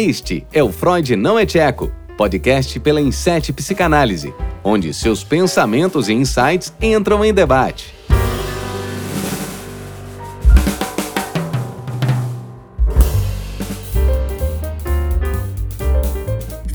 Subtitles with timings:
[0.00, 4.32] Este é o Freud Não é Tcheco, podcast pela Inset Psicanálise,
[4.62, 7.92] onde seus pensamentos e insights entram em debate.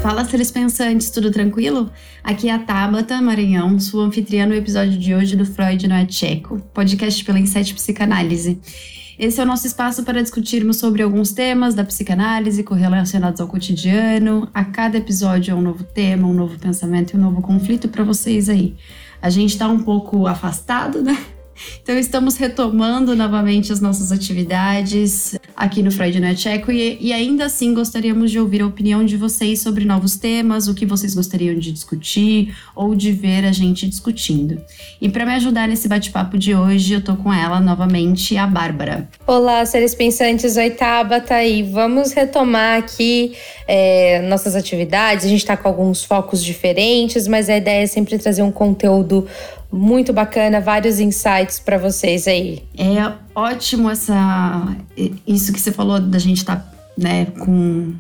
[0.02, 1.90] Fala, seres pensantes, tudo tranquilo?
[2.21, 6.05] Aqui é a Tabata Maranhão, sua anfitriã no episódio de hoje do Freud Não é
[6.05, 8.60] Tcheco, podcast pela Inset Psicanálise.
[9.18, 14.49] Esse é o nosso espaço para discutirmos sobre alguns temas da psicanálise correlacionados ao cotidiano.
[14.53, 18.03] A cada episódio é um novo tema, um novo pensamento e um novo conflito para
[18.03, 18.76] vocês aí.
[19.22, 21.17] A gente está um pouco afastado, né?
[21.81, 27.13] Então estamos retomando novamente as nossas atividades aqui no Freud Não é Tcheco e, e,
[27.13, 31.13] ainda assim gostaríamos de ouvir a opinião de vocês sobre novos temas, o que vocês
[31.13, 34.61] gostariam de discutir ou de ver a gente discutindo.
[34.99, 39.08] E para me ajudar nesse bate-papo de hoje, eu tô com ela novamente, a Bárbara.
[39.27, 43.33] Olá, seres pensantes, oi Tabata, e vamos retomar aqui
[43.67, 45.25] é, nossas atividades.
[45.25, 49.28] A gente está com alguns focos diferentes, mas a ideia é sempre trazer um conteúdo
[49.73, 52.63] muito bacana, vários insights para vocês aí.
[52.77, 54.75] É ótimo essa
[55.25, 57.94] isso que você falou da gente estar, tá, né, com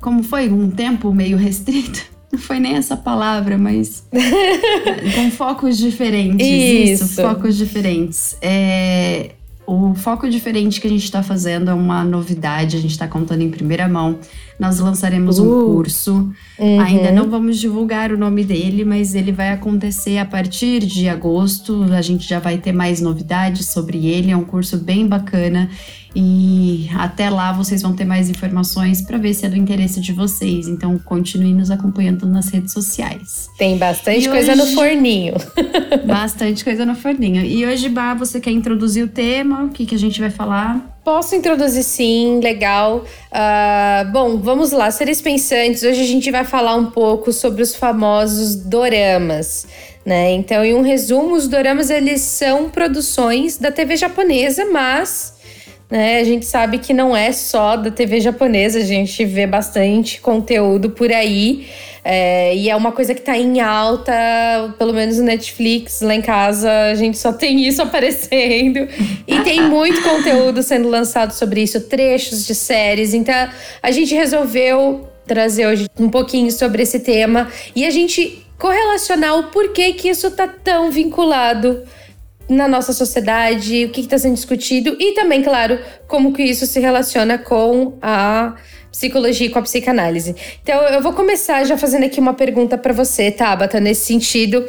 [0.00, 2.14] como foi um tempo meio restrito.
[2.30, 4.06] Não foi nem essa palavra, mas
[5.14, 6.46] com focos diferentes.
[6.46, 8.36] Isso, isso focos diferentes.
[8.42, 9.30] É,
[9.66, 13.42] o foco diferente que a gente está fazendo é uma novidade, a gente está contando
[13.42, 14.18] em primeira mão.
[14.58, 16.30] Nós lançaremos uh, um curso.
[16.58, 16.80] Uhum.
[16.80, 21.84] Ainda não vamos divulgar o nome dele, mas ele vai acontecer a partir de agosto.
[21.92, 24.30] A gente já vai ter mais novidades sobre ele.
[24.30, 25.68] É um curso bem bacana
[26.16, 30.12] e até lá vocês vão ter mais informações para ver se é do interesse de
[30.12, 30.68] vocês.
[30.68, 33.48] Então continue nos acompanhando nas redes sociais.
[33.58, 34.62] Tem bastante e coisa hoje...
[34.62, 35.34] no forninho.
[36.06, 37.44] bastante coisa no forninho.
[37.44, 39.64] E hoje, Bá, você quer introduzir o tema?
[39.64, 40.93] O que, que a gente vai falar?
[41.04, 43.04] Posso introduzir sim, legal.
[43.30, 45.82] Uh, bom, vamos lá, seres pensantes.
[45.82, 49.66] Hoje a gente vai falar um pouco sobre os famosos doramas.
[50.02, 50.32] Né?
[50.32, 55.33] Então, em um resumo, os doramas eles são produções da TV japonesa, mas
[55.94, 56.18] né?
[56.18, 60.90] A gente sabe que não é só da TV japonesa, a gente vê bastante conteúdo
[60.90, 61.68] por aí.
[62.04, 64.12] É, e é uma coisa que tá em alta,
[64.76, 68.88] pelo menos no Netflix, lá em casa, a gente só tem isso aparecendo.
[69.24, 73.14] E tem muito conteúdo sendo lançado sobre isso, trechos de séries.
[73.14, 73.48] Então
[73.80, 79.44] a gente resolveu trazer hoje um pouquinho sobre esse tema e a gente correlacionar o
[79.44, 81.84] porquê que isso tá tão vinculado
[82.48, 86.80] na nossa sociedade, o que está sendo discutido e também, claro, como que isso se
[86.80, 88.54] relaciona com a
[88.92, 90.36] psicologia e com a psicanálise.
[90.62, 94.64] Então, eu vou começar já fazendo aqui uma pergunta para você, Tabata, nesse sentido.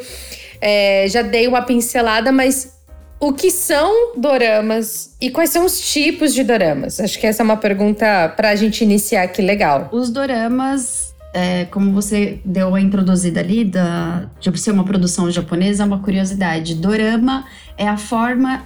[0.60, 2.76] É, já dei uma pincelada, mas
[3.20, 6.98] o que são doramas e quais são os tipos de doramas?
[6.98, 9.88] Acho que essa é uma pergunta para a gente iniciar aqui legal.
[9.92, 15.84] Os doramas é, como você deu a introduzida ali, da, de ser uma produção japonesa,
[15.84, 16.74] uma curiosidade.
[16.74, 17.44] Dorama
[17.76, 18.62] é a forma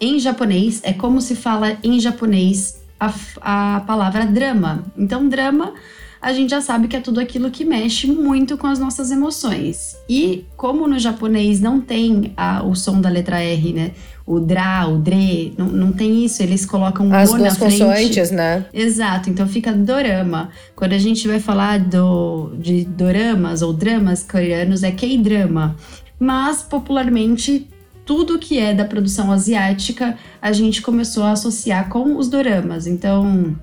[0.00, 4.84] em japonês, é como se fala em japonês a, a palavra drama.
[4.96, 5.74] Então, drama
[6.20, 9.96] a gente já sabe que é tudo aquilo que mexe muito com as nossas emoções.
[10.06, 13.92] E como no japonês não tem a, o som da letra R, né?
[14.26, 17.78] O dra, o dre, não, não tem isso, eles colocam As o duas na frente.
[17.78, 18.66] consoantes, né?
[18.72, 20.50] Exato, então fica dorama.
[20.76, 25.74] Quando a gente vai falar do, de doramas ou dramas coreanos, é K-drama.
[26.18, 27.66] Mas, popularmente,
[28.10, 32.88] tudo que é da produção asiática, a gente começou a associar com os doramas.
[32.88, 33.56] Então,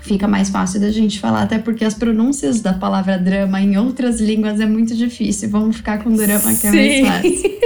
[0.00, 4.18] fica mais fácil da gente falar, até porque as pronúncias da palavra drama em outras
[4.18, 5.50] línguas é muito difícil.
[5.50, 7.60] Vamos ficar com drama que é mais fácil.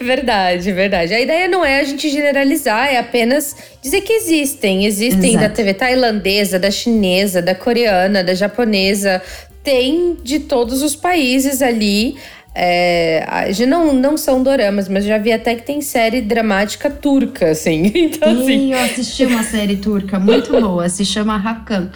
[0.00, 1.12] verdade, verdade.
[1.12, 4.86] A ideia não é a gente generalizar, é apenas dizer que existem.
[4.86, 5.48] Existem Exato.
[5.48, 9.20] da TV tailandesa, da chinesa, da coreana, da japonesa.
[9.62, 12.16] Tem de todos os países ali.
[12.60, 13.24] É,
[13.68, 17.92] não, não são doramas, mas já vi até que tem série dramática turca, assim.
[18.08, 18.72] Então, Sim, assim...
[18.72, 21.90] eu assisti uma série turca muito boa, se chama Hakan.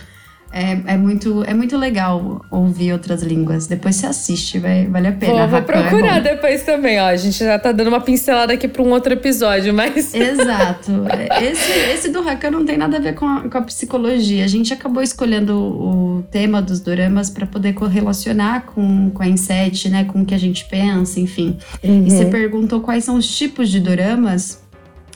[0.53, 3.67] É, é, muito, é muito legal ouvir outras línguas.
[3.67, 5.47] Depois você assiste, vai, vale a pena.
[5.47, 7.07] Vou, vou é procurar é depois também, ó.
[7.07, 10.13] A gente já tá dando uma pincelada aqui para um outro episódio, mas.
[10.15, 10.93] Exato.
[11.41, 14.45] Esse, esse do Hakan não tem nada a ver com a, com a psicologia.
[14.45, 19.89] A gente acabou escolhendo o, tema dos doramas para poder correlacionar com, com a Inset,
[19.89, 20.05] né?
[20.05, 21.57] Com o que a gente pensa, enfim.
[21.83, 22.07] Uhum.
[22.07, 24.61] E você perguntou quais são os tipos de doramas.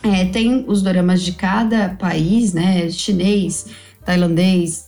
[0.03, 2.89] É, tem os doramas de cada país, né?
[2.89, 3.67] Chinês,
[4.05, 4.86] tailandês,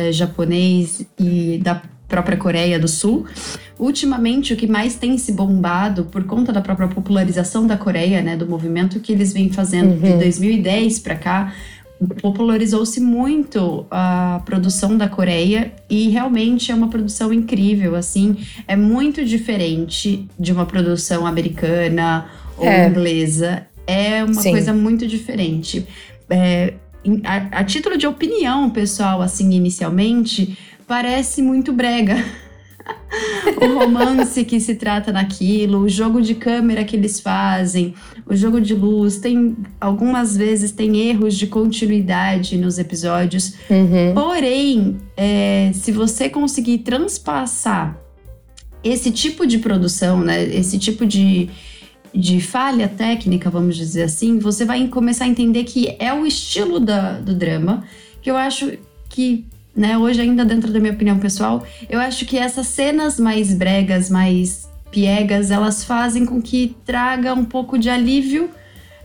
[0.00, 3.24] é, japonês e da própria Coreia do Sul.
[3.78, 8.36] Ultimamente, o que mais tem se bombado por conta da própria popularização da Coreia, né,
[8.36, 10.12] do movimento que eles vêm fazendo uhum.
[10.12, 11.54] de 2010 para cá,
[12.20, 18.36] popularizou-se muito a produção da Coreia e realmente é uma produção incrível, assim,
[18.66, 22.26] é muito diferente de uma produção americana
[22.56, 22.88] ou é.
[22.88, 24.52] inglesa, é uma Sim.
[24.52, 25.86] coisa muito diferente.
[26.28, 26.74] É,
[27.24, 30.56] a, a título de opinião pessoal, assim, inicialmente,
[30.86, 32.16] parece muito brega.
[33.60, 37.94] o romance que se trata naquilo, o jogo de câmera que eles fazem,
[38.26, 43.54] o jogo de luz, tem algumas vezes tem erros de continuidade nos episódios.
[43.68, 44.14] Uhum.
[44.14, 47.96] Porém, é, se você conseguir transpassar
[48.82, 51.50] esse tipo de produção, né, esse tipo de,
[52.14, 56.80] de falha técnica, vamos dizer assim, você vai começar a entender que é o estilo
[56.80, 57.84] da, do drama,
[58.20, 58.72] que eu acho
[59.08, 59.96] que né?
[59.96, 64.68] Hoje, ainda dentro da minha opinião pessoal, eu acho que essas cenas mais bregas, mais
[64.90, 68.50] piegas, elas fazem com que traga um pouco de alívio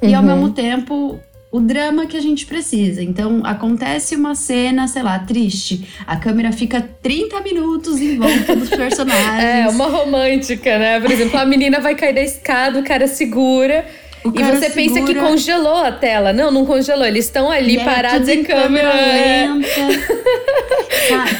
[0.02, 0.10] uhum.
[0.10, 0.28] e ao uhum.
[0.28, 1.20] mesmo tempo
[1.56, 3.02] o drama que a gente precisa.
[3.02, 5.88] Então, acontece uma cena, sei lá, triste.
[6.06, 9.66] A câmera fica 30 minutos em volta dos personagens.
[9.66, 11.00] É, uma romântica, né?
[11.00, 13.86] Por exemplo, a menina vai cair da escada, o cara segura
[14.26, 16.34] e você pensa que congelou a tela.
[16.34, 17.06] Não, não congelou.
[17.06, 19.80] Eles estão ali é parados em câmera, câmera lenta.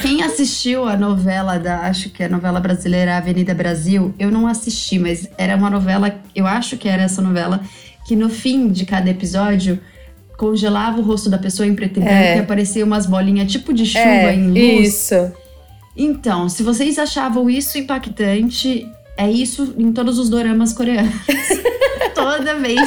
[0.00, 4.46] quem assistiu a novela da, acho que é a novela brasileira Avenida Brasil, eu não
[4.46, 7.60] assisti, mas era uma novela, eu acho que era essa novela,
[8.06, 9.78] que no fim de cada episódio
[10.36, 12.36] congelava o rosto da pessoa em preto e branco é.
[12.36, 14.88] e aparecia umas bolinhas tipo de chuva é, em luz.
[14.88, 15.32] Isso.
[15.96, 18.86] Então, se vocês achavam isso impactante,
[19.16, 21.12] é isso em todos os doramas coreanos.
[22.14, 22.80] Toda vez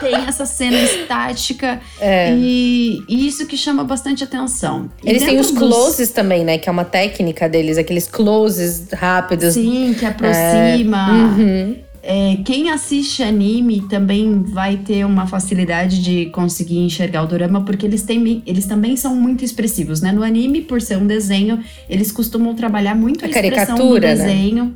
[0.00, 2.32] tem essa cena estática é.
[2.32, 4.88] e, e, isso que chama bastante atenção.
[5.04, 6.10] E Eles têm os closes dos...
[6.10, 6.58] também, né?
[6.58, 9.54] Que é uma técnica deles, aqueles closes rápidos.
[9.54, 11.08] Sim, que aproxima.
[11.08, 11.12] É.
[11.12, 11.76] Uhum.
[12.02, 17.84] É, quem assiste anime também vai ter uma facilidade de conseguir enxergar o dorama, porque
[17.84, 20.12] eles, têm, eles também são muito expressivos, né?
[20.12, 24.00] No anime, por ser um desenho, eles costumam trabalhar muito a, a expressão do né?
[24.00, 24.64] desenho.
[24.64, 24.72] Né?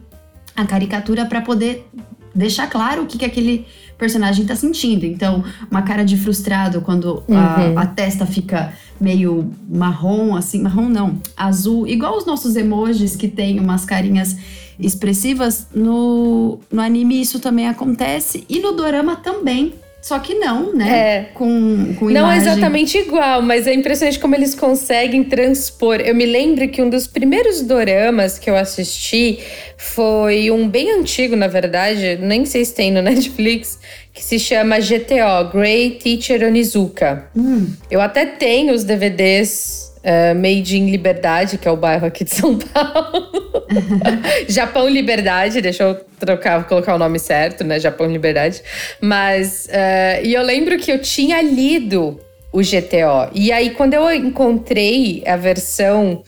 [0.54, 1.88] a caricatura para poder
[2.34, 3.66] deixar claro o que, que aquele
[3.98, 5.04] personagem tá sentindo.
[5.04, 7.36] Então, uma cara de frustrado quando uhum.
[7.36, 13.28] a, a, testa fica meio marrom, assim, marrom não, azul, igual os nossos emojis que
[13.28, 14.36] tem umas carinhas
[14.82, 15.66] expressivas.
[15.74, 19.74] No, no anime isso também acontece e no dorama também.
[20.02, 20.90] Só que não, né?
[20.90, 21.22] É.
[21.32, 22.40] Com, com Não imagem.
[22.42, 26.00] exatamente igual, mas é impressionante como eles conseguem transpor.
[26.00, 29.38] Eu me lembro que um dos primeiros doramas que eu assisti
[29.76, 33.78] foi um bem antigo, na verdade, nem sei se tem no Netflix,
[34.12, 37.28] que se chama GTO, Great Teacher Onizuka.
[37.36, 37.68] Hum.
[37.88, 42.34] Eu até tenho os DVDs Uh, Made in Liberdade, que é o bairro aqui de
[42.34, 43.30] São Paulo.
[44.48, 47.78] Japão Liberdade, deixa eu trocar, colocar o nome certo, né?
[47.78, 48.62] Japão Liberdade.
[49.00, 52.20] Mas, uh, e eu lembro que eu tinha lido
[52.52, 53.30] o GTO.
[53.32, 56.22] E aí, quando eu encontrei a versão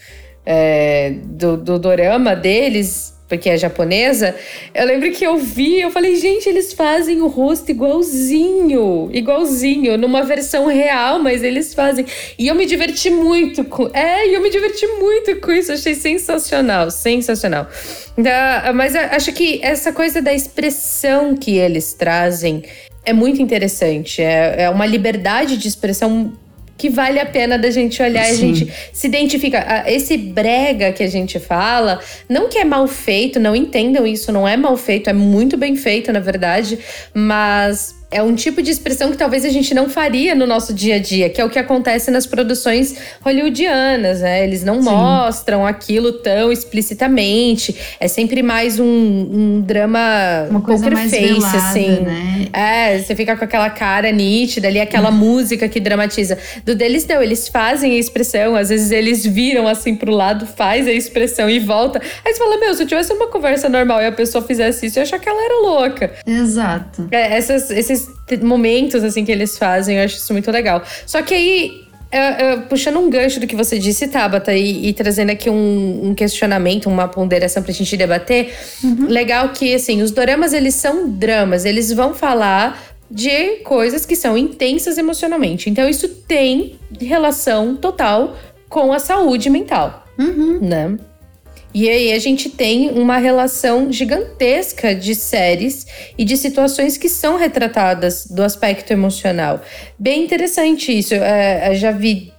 [0.47, 4.35] é, do, do dorama deles, porque é japonesa,
[4.75, 10.23] eu lembro que eu vi, eu falei, gente, eles fazem o rosto igualzinho, igualzinho, numa
[10.23, 12.07] versão real, mas eles fazem.
[12.39, 13.91] E eu me diverti muito com.
[13.93, 17.69] É, eu me diverti muito com isso, achei sensacional, sensacional.
[18.17, 22.63] Da, mas acho que essa coisa da expressão que eles trazem
[23.05, 24.23] é muito interessante.
[24.23, 26.33] É, é uma liberdade de expressão
[26.77, 29.85] que vale a pena da gente olhar e a gente se identifica.
[29.87, 34.47] Esse brega que a gente fala, não que é mal feito, não entendam isso, não
[34.47, 36.79] é mal feito, é muito bem feito, na verdade,
[37.13, 40.95] mas é um tipo de expressão que talvez a gente não faria no nosso dia
[40.95, 44.45] a dia, que é o que acontece nas produções hollywoodianas, né?
[44.45, 44.91] Eles não Sim.
[44.91, 47.75] mostram aquilo tão explicitamente.
[47.99, 51.89] É sempre mais um, um drama Uma coisa mais face, velada, assim.
[52.03, 52.49] Né?
[52.53, 55.17] É, você fica com aquela cara nítida ali, aquela uhum.
[55.17, 56.39] música que dramatiza.
[56.65, 60.87] Do deles, não, eles fazem a expressão, às vezes eles viram assim pro lado, faz
[60.87, 62.01] a expressão e volta.
[62.25, 65.01] Aí você fala, meu, se eu tivesse uma conversa normal e a pessoa fizesse isso,
[65.01, 66.13] eu ia achar que ela era louca.
[66.25, 67.09] Exato.
[67.11, 68.04] É, essas, esses
[68.43, 70.83] momentos assim que eles fazem, eu acho isso muito legal.
[71.07, 71.85] Só que aí
[72.69, 76.87] puxando um gancho do que você disse, Tabata, e, e trazendo aqui um, um, questionamento,
[76.87, 79.07] uma ponderação pra gente debater, uhum.
[79.09, 82.81] legal que, assim, os doramas, eles são dramas, eles vão falar
[83.11, 85.69] de coisas que são intensas emocionalmente.
[85.69, 88.37] Então, isso tem relação total
[88.69, 90.59] com a saúde mental, uhum.
[90.61, 90.97] né?
[91.75, 97.37] E aí a gente tem uma relação gigantesca de séries e de situações que são
[97.37, 99.61] retratadas do aspecto emocional.
[99.99, 101.15] Bem interessante isso.
[101.15, 102.33] É, já vi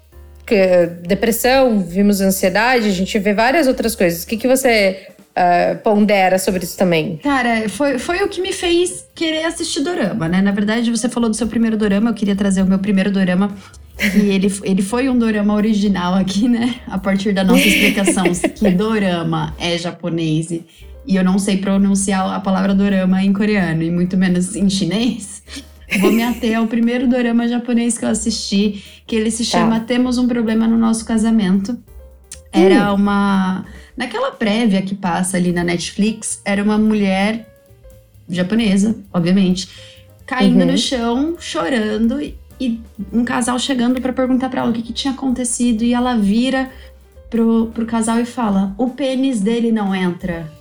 [1.07, 4.23] depressão, vimos ansiedade, a gente vê várias outras coisas.
[4.23, 7.17] O que, que você uh, pondera sobre isso também?
[7.17, 10.41] Cara, foi, foi o que me fez querer assistir dorama, né?
[10.41, 13.55] Na verdade, você falou do seu primeiro dorama, eu queria trazer o meu primeiro dorama
[13.97, 16.75] E ele, ele foi um dorama original aqui, né?
[16.87, 20.65] A partir da nossa explicação que dorama é japonês e,
[21.07, 25.43] eu não sei pronunciar a palavra dorama em coreano e muito menos em chinês.
[25.99, 29.59] Vou me ater ao primeiro dorama japonês que eu assisti, que ele se tá.
[29.59, 29.85] chama tá.
[29.85, 31.77] Temos um Problema no Nosso Casamento.
[32.51, 32.95] Era hum.
[32.95, 33.65] uma.
[33.95, 37.47] Naquela prévia que passa ali na Netflix, era uma mulher
[38.27, 39.69] japonesa, obviamente,
[40.25, 40.71] caindo uhum.
[40.71, 42.19] no chão, chorando,
[42.59, 42.79] e
[43.11, 46.69] um casal chegando para perguntar para ela o que, que, tinha acontecido, e ela vira
[47.29, 50.51] pro, pro casal e fala: O pênis dele não entra.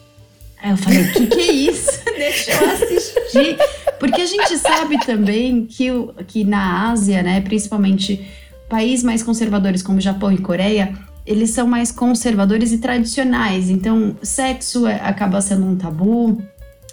[0.62, 1.90] Aí eu falei: O que, que é isso?
[2.16, 3.56] Deixa eu assistir.
[3.98, 5.88] Porque a gente sabe também que,
[6.26, 8.28] que na Ásia, né, principalmente
[8.68, 10.92] países mais conservadores como Japão e Coreia,
[11.26, 13.70] eles são mais conservadores e tradicionais.
[13.70, 16.42] Então, sexo é, acaba sendo um tabu,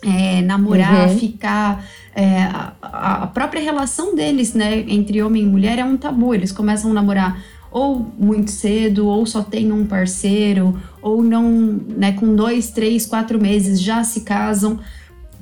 [0.04, 1.18] é, namorar, uhum.
[1.18, 1.86] ficar.
[2.14, 2.74] É, a,
[3.24, 6.34] a, própria relação deles, né, entre homem e mulher é um tabu.
[6.34, 7.42] Eles começam a namorar
[7.72, 11.50] ou muito cedo, ou só tem um parceiro, ou não,
[11.88, 14.78] né, com dois, três, quatro meses já se casam.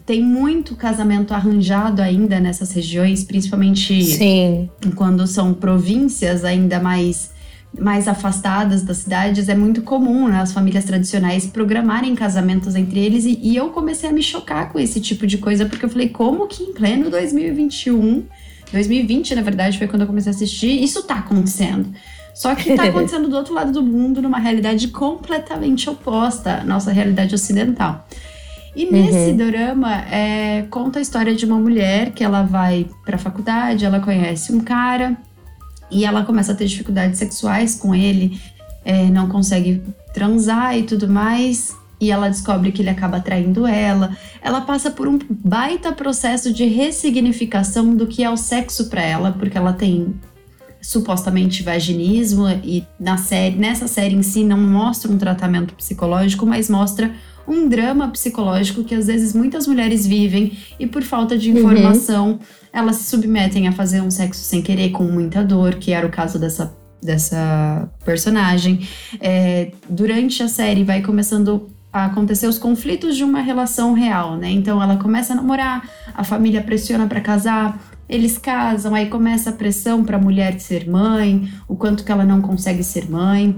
[0.05, 4.69] Tem muito casamento arranjado ainda nessas regiões, principalmente Sim.
[4.95, 7.31] quando são províncias ainda mais
[7.77, 13.25] mais afastadas das cidades, é muito comum né, as famílias tradicionais programarem casamentos entre eles.
[13.25, 16.09] E, e, eu comecei a me chocar com esse tipo de coisa, porque eu falei,
[16.09, 18.25] como que em pleno 2021,
[18.71, 21.93] 2020, na verdade, foi quando eu comecei a assistir, isso tá acontecendo.
[22.33, 26.91] Só que tá acontecendo do outro lado do mundo, numa realidade completamente oposta à nossa
[26.91, 28.07] realidade ocidental.
[28.75, 29.38] E nesse uhum.
[29.38, 34.53] drama, é, conta a história de uma mulher que ela vai pra faculdade, ela conhece
[34.53, 35.17] um cara
[35.91, 38.39] e ela começa a ter dificuldades sexuais com ele,
[38.86, 39.81] é, não consegue
[40.13, 41.77] transar e tudo mais.
[42.01, 44.15] E ela descobre que ele acaba traindo ela.
[44.41, 49.34] Ela passa por um baita processo de ressignificação do que é o sexo para ela,
[49.34, 50.15] porque ela tem
[50.81, 56.69] supostamente vaginismo e na série, nessa série em si não mostra um tratamento psicológico, mas
[56.69, 57.13] mostra
[57.48, 61.58] um drama psicológico que às vezes muitas mulheres vivem e por falta de uhum.
[61.58, 62.39] informação uhum.
[62.72, 66.10] elas se submetem a fazer um sexo sem querer com muita dor, que era o
[66.10, 68.86] caso dessa dessa personagem.
[69.22, 74.50] É, durante a série vai começando a acontecer os conflitos de uma relação real, né?
[74.51, 79.53] Então ela começa a namorar, a família pressiona para casar, eles casam, aí começa a
[79.53, 83.55] pressão para a mulher ser mãe, o quanto que ela não consegue ser mãe,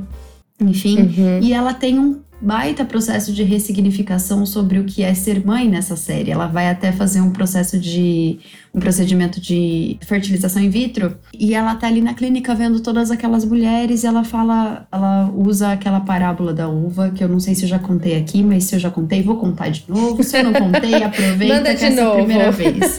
[0.60, 1.02] enfim.
[1.02, 1.40] Uhum.
[1.42, 5.96] E ela tem um baita processo de ressignificação sobre o que é ser mãe nessa
[5.96, 6.32] série.
[6.32, 8.40] Ela vai até fazer um processo de
[8.74, 13.46] um procedimento de fertilização in vitro e ela tá ali na clínica vendo todas aquelas
[13.46, 17.64] mulheres e ela fala, ela usa aquela parábola da uva que eu não sei se
[17.64, 20.24] eu já contei aqui, mas se eu já contei, vou contar de novo.
[20.24, 22.98] Se eu não contei, aproveita que essa é a primeira vez.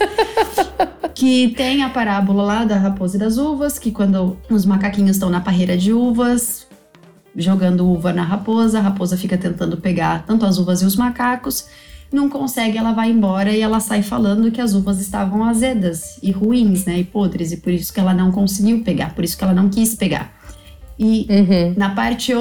[1.14, 5.30] que tem a parábola lá da raposa e das uvas, que quando os macaquinhos estão
[5.30, 6.61] na parreira de uvas,
[7.36, 11.66] jogando uva na raposa, a raposa fica tentando pegar tanto as uvas e os macacos,
[12.12, 16.30] não consegue, ela vai embora e ela sai falando que as uvas estavam azedas e
[16.30, 19.42] ruins, né, e podres, e por isso que ela não conseguiu pegar, por isso que
[19.42, 20.32] ela não quis pegar.
[20.98, 21.74] E uhum.
[21.76, 22.32] na parte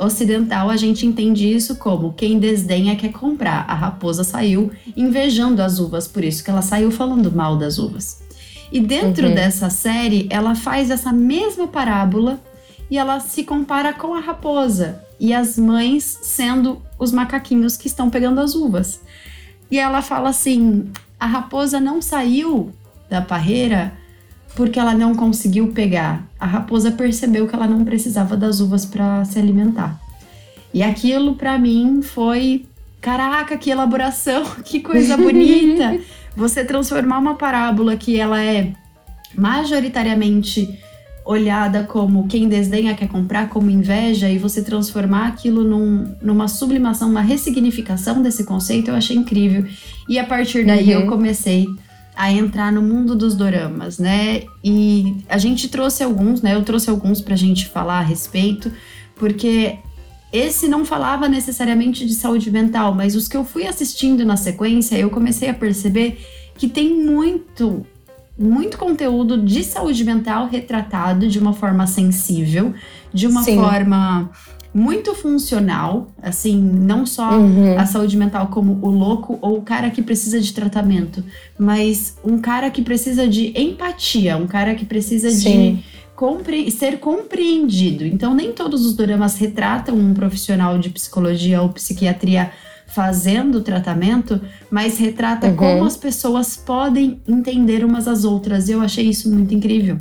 [0.00, 3.66] ocidental a gente entende isso como quem desdenha quer comprar.
[3.68, 8.22] A raposa saiu invejando as uvas, por isso que ela saiu falando mal das uvas.
[8.70, 9.34] E dentro uhum.
[9.34, 12.40] dessa série, ela faz essa mesma parábola
[12.92, 18.10] e ela se compara com a raposa e as mães sendo os macaquinhos que estão
[18.10, 19.00] pegando as uvas.
[19.70, 22.70] E ela fala assim: a raposa não saiu
[23.08, 23.94] da parreira
[24.54, 26.22] porque ela não conseguiu pegar.
[26.38, 29.98] A raposa percebeu que ela não precisava das uvas para se alimentar.
[30.74, 32.66] E aquilo para mim foi,
[33.00, 35.98] caraca, que elaboração, que coisa bonita.
[36.36, 38.74] Você transformar uma parábola que ela é
[39.34, 40.78] majoritariamente
[41.24, 47.08] olhada como quem desdenha quer comprar, como inveja, e você transformar aquilo num, numa sublimação,
[47.08, 49.64] uma ressignificação desse conceito, eu achei incrível.
[50.08, 51.02] E a partir daí uhum.
[51.02, 51.66] eu comecei
[52.14, 54.42] a entrar no mundo dos doramas, né?
[54.62, 56.54] E a gente trouxe alguns, né?
[56.54, 58.70] Eu trouxe alguns pra gente falar a respeito,
[59.16, 59.78] porque
[60.32, 64.96] esse não falava necessariamente de saúde mental, mas os que eu fui assistindo na sequência,
[64.96, 66.18] eu comecei a perceber
[66.56, 67.86] que tem muito
[68.42, 72.74] muito conteúdo de saúde mental retratado de uma forma sensível,
[73.12, 73.56] de uma Sim.
[73.56, 74.30] forma
[74.74, 77.78] muito funcional, assim, não só uhum.
[77.78, 81.22] a saúde mental como o louco ou o cara que precisa de tratamento,
[81.58, 85.74] mas um cara que precisa de empatia, um cara que precisa Sim.
[85.74, 85.84] de
[86.16, 88.06] compre ser compreendido.
[88.06, 92.50] Então, nem todos os dramas retratam um profissional de psicologia ou psiquiatria
[92.94, 95.56] fazendo o tratamento, mas retrata uhum.
[95.56, 98.68] como as pessoas podem entender umas às outras.
[98.68, 99.96] Eu achei isso muito incrível.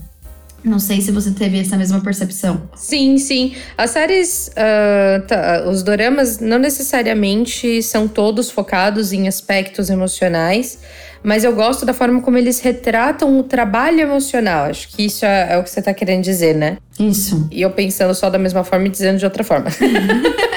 [0.64, 2.70] Não sei se você teve essa mesma percepção.
[2.76, 3.56] Sim, sim.
[3.76, 10.78] As séries, uh, tá, os doramas não necessariamente são todos focados em aspectos emocionais,
[11.24, 14.66] mas eu gosto da forma como eles retratam o trabalho emocional.
[14.66, 16.78] Acho que isso é, é o que você está querendo dizer, né?
[17.00, 17.48] Isso.
[17.52, 19.68] E eu pensando só da mesma forma e dizendo de outra forma.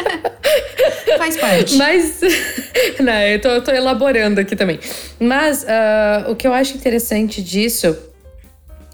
[1.25, 1.77] Faz parte.
[1.77, 2.21] Mas.
[3.01, 4.79] não, eu tô, tô elaborando aqui também.
[5.19, 7.97] Mas uh, o que eu acho interessante disso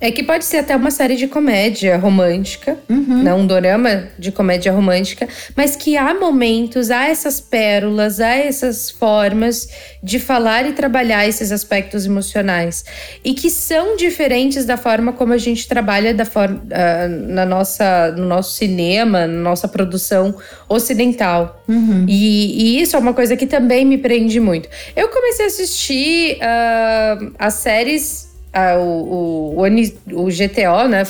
[0.00, 3.23] é que pode ser até uma série de comédia romântica, uhum.
[3.23, 8.90] não um dorama de comédia romântica, mas que há momentos, há essas pérolas, há essas
[8.90, 9.69] formas
[10.02, 12.85] de falar e trabalhar esses aspectos emocionais
[13.23, 18.12] e que são diferentes da forma como a gente trabalha da forma, uh, na nossa,
[18.12, 20.35] no nosso cinema, na nossa produção
[20.66, 21.62] ocidental.
[21.69, 22.07] Uhum.
[22.09, 24.66] E, e, isso é uma coisa que também me prende muito.
[24.97, 31.02] Eu comecei a assistir uh, as séries a, o, o, o, GTO, né,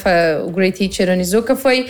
[0.44, 1.86] o Great Teacher Onizuka, foi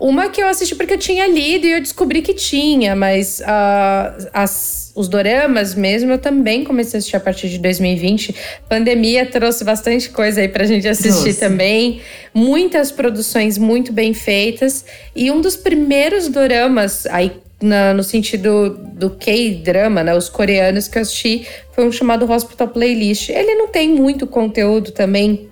[0.00, 4.28] uma que eu assisti porque eu tinha lido e eu descobri que tinha, mas uh,
[4.32, 8.34] as, os doramas mesmo eu também comecei a assistir a partir de 2020.
[8.66, 12.00] Pandemia trouxe bastante coisa aí pra gente assistir também.
[12.32, 14.86] Muitas produções muito bem feitas.
[15.14, 20.14] E um dos primeiros doramas, aí na, no sentido do K-drama, né?
[20.14, 23.28] Os coreanos que eu assisti foi um chamado Hospital Playlist.
[23.28, 25.49] Ele não tem muito conteúdo também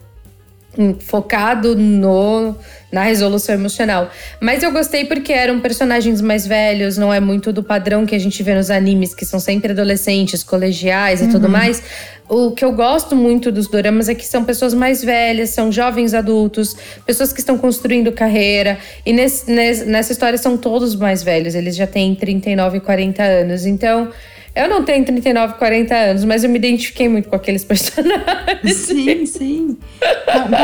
[1.01, 2.55] focado no
[2.91, 4.11] na resolução emocional.
[4.41, 8.19] Mas eu gostei porque eram personagens mais velhos, não é muito do padrão que a
[8.19, 11.29] gente vê nos animes, que são sempre adolescentes, colegiais uhum.
[11.29, 11.53] e tudo uhum.
[11.53, 11.83] mais.
[12.29, 16.15] O que eu gosto muito dos doramas é que são pessoas mais velhas, são jovens
[16.15, 18.79] adultos, pessoas que estão construindo carreira.
[19.05, 23.67] E nesse, nessa história são todos mais velhos, eles já têm 39 e 40 anos.
[23.67, 24.11] Então.
[24.59, 28.75] Eu não tenho 39, 40 anos, mas eu me identifiquei muito com aqueles personagens.
[28.75, 29.79] Sim, sim.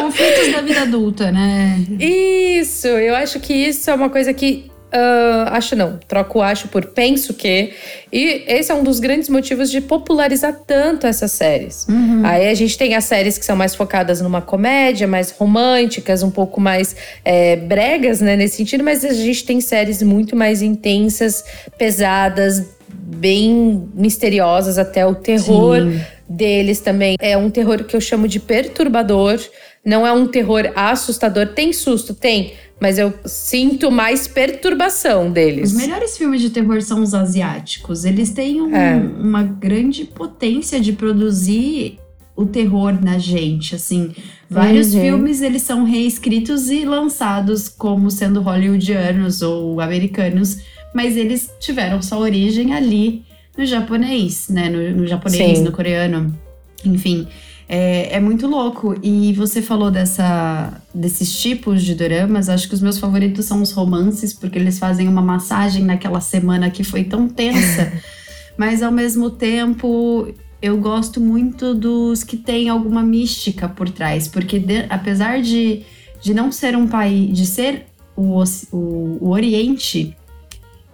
[0.02, 1.78] Conflitos da vida adulta, né?
[2.00, 4.68] Isso, eu acho que isso é uma coisa que.
[4.92, 7.72] Uh, acho não, troco acho por penso que.
[8.12, 11.86] E esse é um dos grandes motivos de popularizar tanto essas séries.
[11.88, 12.22] Uhum.
[12.24, 16.30] Aí a gente tem as séries que são mais focadas numa comédia, mais românticas, um
[16.30, 21.44] pouco mais é, bregas, né, nesse sentido, mas a gente tem séries muito mais intensas,
[21.76, 22.64] pesadas,
[23.04, 26.00] bem misteriosas, até o terror Sim.
[26.28, 27.16] deles também.
[27.20, 29.38] É um terror que eu chamo de perturbador.
[29.84, 31.48] Não é um terror assustador.
[31.48, 35.72] Tem susto, tem, mas eu sinto mais perturbação deles.
[35.72, 38.04] Os melhores filmes de terror são os asiáticos.
[38.04, 38.96] Eles têm um, é.
[38.96, 41.98] uma grande potência de produzir
[42.36, 44.12] o terror na gente, assim.
[44.50, 45.00] Vários uhum.
[45.00, 50.58] filmes eles são reescritos e lançados como sendo hollywoodianos ou americanos
[50.94, 53.24] mas eles tiveram sua origem ali
[53.58, 54.70] no japonês, né?
[54.70, 55.64] No, no japonês, Sim.
[55.64, 56.38] no coreano,
[56.84, 57.26] enfim.
[57.68, 58.94] É, é, muito louco.
[59.02, 62.48] E você falou dessa, desses tipos de doramas.
[62.48, 66.70] Acho que os meus favoritos são os romances, porque eles fazem uma massagem naquela semana
[66.70, 67.92] que foi tão tensa.
[68.56, 74.28] Mas ao mesmo tempo, eu gosto muito dos que têm alguma mística por trás.
[74.28, 75.82] Porque de, apesar de,
[76.22, 80.14] de não ser um país, de ser o, o, o Oriente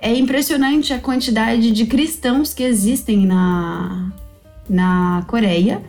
[0.00, 4.10] é impressionante a quantidade de cristãos que existem na,
[4.68, 5.82] na Coreia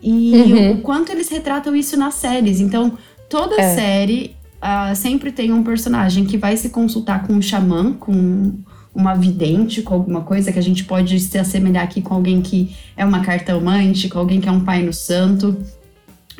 [0.00, 0.72] e uhum.
[0.72, 2.60] o quanto eles retratam isso nas séries.
[2.60, 2.96] Então,
[3.28, 3.74] toda é.
[3.74, 8.54] série uh, sempre tem um personagem que vai se consultar com um xamã, com
[8.94, 12.74] uma vidente, com alguma coisa que a gente pode se assemelhar aqui com alguém que
[12.96, 15.56] é uma cartomante, com alguém que é um pai no santo.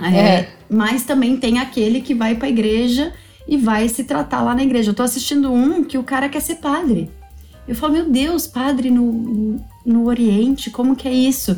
[0.00, 0.48] É, é.
[0.70, 3.12] Mas também tem aquele que vai para a igreja
[3.48, 4.90] e vai se tratar lá na igreja.
[4.90, 7.10] Eu tô assistindo um que o cara quer ser padre.
[7.66, 11.56] Eu falo, meu Deus, padre no, no Oriente, como que é isso?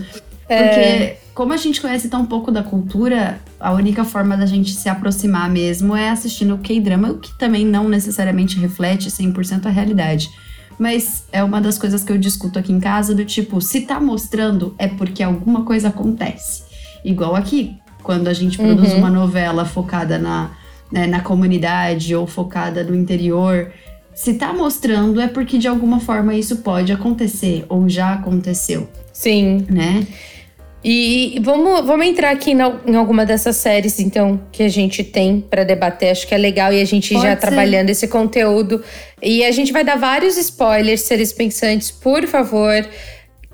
[0.48, 0.62] É...
[0.62, 4.88] Porque como a gente conhece tão pouco da cultura, a única forma da gente se
[4.88, 10.30] aproximar mesmo é assistindo o K-drama, o que também não necessariamente reflete 100% a realidade.
[10.78, 14.00] Mas é uma das coisas que eu discuto aqui em casa, do tipo, se tá
[14.00, 16.64] mostrando, é porque alguma coisa acontece.
[17.04, 18.98] Igual aqui, quando a gente produz uhum.
[18.98, 20.50] uma novela focada na,
[20.90, 23.72] né, na comunidade ou focada no interior,
[24.18, 28.88] se tá mostrando é porque de alguma forma isso pode acontecer ou já aconteceu.
[29.12, 29.64] Sim.
[29.70, 30.04] Né?
[30.82, 35.40] E vamos, vamos entrar aqui na, em alguma dessas séries, então, que a gente tem
[35.40, 36.10] para debater.
[36.10, 37.40] Acho que é legal e a gente Pode já ser.
[37.40, 38.82] trabalhando esse conteúdo.
[39.22, 42.84] E a gente vai dar vários spoilers, seres pensantes, por favor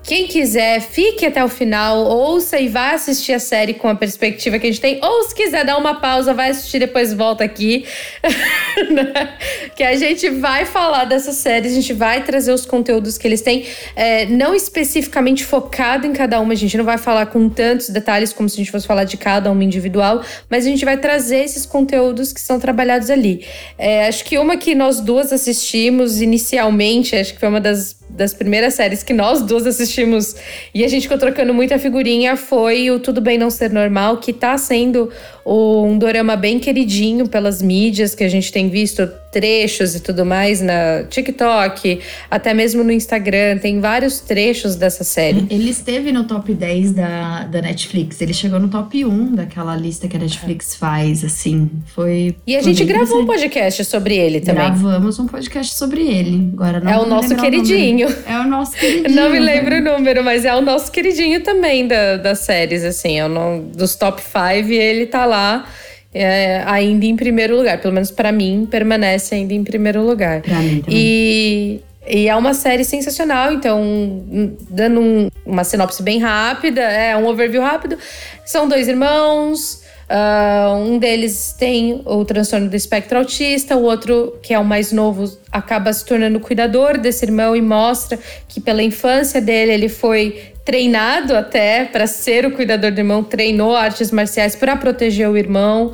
[0.05, 4.59] quem quiser, fique até o final, ouça e vá assistir a série com a perspectiva
[4.59, 4.99] que a gente tem.
[5.03, 7.85] Ou se quiser dar uma pausa, vai assistir depois volta aqui.
[8.75, 9.37] Né?
[9.73, 13.41] que a gente vai falar dessas séries, a gente vai trazer os conteúdos que eles
[13.41, 13.65] têm,
[13.95, 18.33] é, não especificamente focado em cada uma, a gente não vai falar com tantos detalhes
[18.33, 21.37] como se a gente fosse falar de cada uma individual, mas a gente vai trazer
[21.37, 23.45] esses conteúdos que são trabalhados ali.
[23.77, 28.33] É, acho que uma que nós duas assistimos inicialmente, acho que foi uma das das
[28.33, 30.35] primeiras séries que nós duas assistimos
[30.73, 34.31] e a gente ficou trocando muita figurinha foi o Tudo Bem Não Ser Normal, que
[34.31, 35.11] tá sendo
[35.45, 40.61] um dorama bem queridinho pelas mídias que a gente tem visto trechos e tudo mais
[40.61, 41.99] na TikTok,
[42.31, 45.45] até mesmo no Instagram, tem vários trechos dessa série.
[45.49, 50.07] Ele esteve no top 10 da, da Netflix, ele chegou no top 1 daquela lista
[50.07, 52.37] que a Netflix faz, assim, foi...
[52.47, 54.67] E a gente gravou um podcast sobre ele também.
[54.67, 58.07] Gravamos um podcast sobre ele, agora não É o nosso queridinho.
[58.07, 59.13] O é o nosso queridinho.
[59.13, 59.91] não me lembro né?
[59.91, 63.95] o número, mas é o nosso queridinho também da, das séries, assim, é o, dos
[63.95, 65.65] top 5 e ele tá lá lá
[66.13, 67.79] é, ainda em primeiro lugar.
[67.79, 70.41] Pelo menos para mim, permanece ainda em primeiro lugar.
[70.41, 70.97] Pra mim também.
[70.97, 74.23] E, e é uma série sensacional, então,
[74.69, 77.97] dando um, uma sinopse bem rápida, é um overview rápido.
[78.45, 79.83] São dois irmãos.
[80.07, 84.91] Uh, um deles tem o transtorno do espectro autista, o outro, que é o mais
[84.91, 90.53] novo, acaba se tornando cuidador desse irmão e mostra que pela infância dele ele foi
[90.63, 95.93] treinado até para ser o cuidador do irmão, treinou artes marciais para proteger o irmão.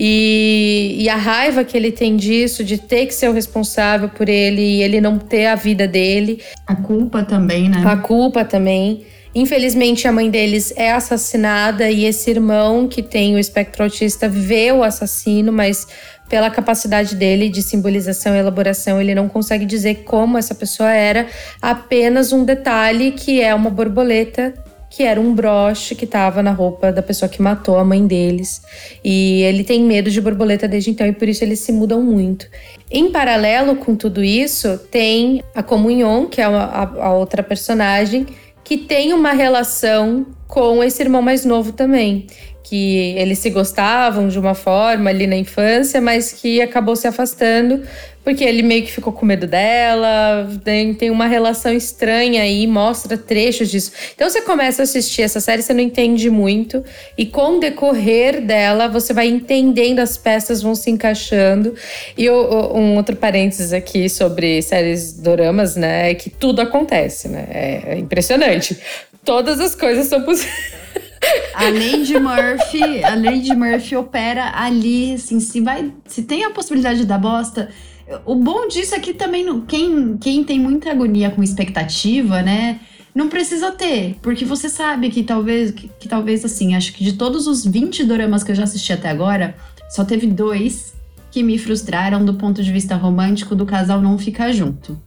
[0.00, 4.28] E, e, a raiva que ele tem disso, de ter que ser o responsável por
[4.28, 6.40] ele e ele não ter a vida dele.
[6.64, 7.82] A culpa também, né?
[7.84, 9.04] A culpa também.
[9.34, 14.72] Infelizmente, a mãe deles é assassinada e esse irmão que tem o espectro autista vê
[14.72, 15.86] o assassino, mas
[16.28, 21.26] pela capacidade dele de simbolização e elaboração, ele não consegue dizer como essa pessoa era,
[21.60, 24.54] apenas um detalhe que é uma borboleta
[24.90, 28.62] que era um broche que estava na roupa da pessoa que matou a mãe deles.
[29.04, 32.46] E ele tem medo de borboleta desde então e por isso eles se mudam muito.
[32.90, 38.26] Em paralelo com tudo isso, tem a Comunhão, que é a, a outra personagem,
[38.68, 42.26] que tem uma relação com esse irmão mais novo também
[42.68, 47.82] que eles se gostavam de uma forma ali na infância, mas que acabou se afastando
[48.28, 53.16] porque ele meio que ficou com medo dela, tem, tem uma relação estranha aí, mostra
[53.16, 53.90] trechos disso.
[54.14, 56.84] Então você começa a assistir essa série, você não entende muito,
[57.16, 61.74] e com o decorrer dela, você vai entendendo, as peças vão se encaixando.
[62.18, 67.46] E um outro parênteses aqui sobre séries doramas, né, é que tudo acontece, né?
[67.50, 68.76] É impressionante.
[69.24, 70.77] Todas as coisas são possíveis.
[71.54, 77.04] A Lady Murphy, a Lady Murphy opera ali, assim, se vai, se tem a possibilidade
[77.04, 77.68] da bosta,
[78.24, 82.80] o bom disso é que também quem, quem tem muita agonia com expectativa, né,
[83.14, 87.14] não precisa ter, porque você sabe que talvez que, que talvez assim, acho que de
[87.14, 89.56] todos os 20 doramas que eu já assisti até agora,
[89.90, 90.94] só teve dois
[91.30, 95.00] que me frustraram do ponto de vista romântico do casal não ficar junto.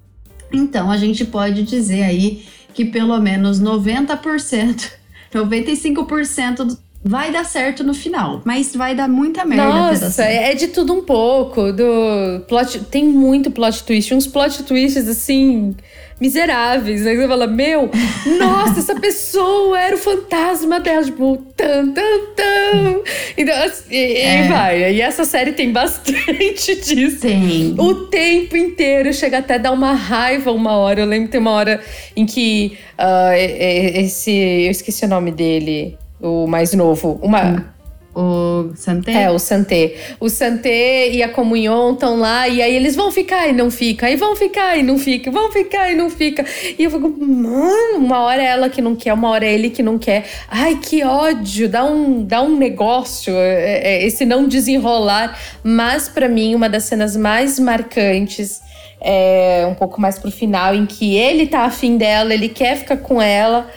[0.52, 4.92] Então, a gente pode dizer aí que pelo menos 90%
[5.34, 9.66] 95% vai dar certo no final, mas vai dar muita merda.
[9.66, 11.72] Nossa, é de tudo um pouco.
[11.74, 15.76] Do plot, tem muito plot twist, uns plot twists assim
[16.22, 17.16] miseráveis, né?
[17.16, 17.90] Você fala, meu,
[18.38, 23.02] nossa, essa pessoa era o fantasma dela, tipo, tan, tan, tan.
[23.36, 24.48] Então, assim, e, é.
[24.48, 24.94] vai.
[24.94, 27.22] E essa série tem bastante disso.
[27.22, 27.74] Tem.
[27.76, 31.02] O tempo inteiro, chega até a dar uma raiva uma hora.
[31.02, 31.82] Eu lembro que tem uma hora
[32.16, 34.32] em que uh, esse.
[34.32, 37.20] Eu esqueci o nome dele, o mais novo.
[37.24, 37.44] Uma.
[37.44, 37.81] Hum.
[38.14, 39.24] O Santé?
[39.24, 39.96] É, o Santé.
[40.20, 44.10] O Santé e a Comunhão estão lá, e aí eles vão ficar e não fica,
[44.10, 46.46] e vão ficar e não fica, vão ficar e não fica.
[46.78, 49.70] E eu fico, mano, uma hora é ela que não quer, uma hora é ele
[49.70, 50.26] que não quer.
[50.50, 55.40] Ai, que ódio, dá um, dá um negócio, é, é, esse não desenrolar.
[55.64, 58.60] Mas para mim, uma das cenas mais marcantes
[59.00, 62.98] é um pouco mais pro final, em que ele tá afim dela, ele quer ficar
[62.98, 63.68] com ela.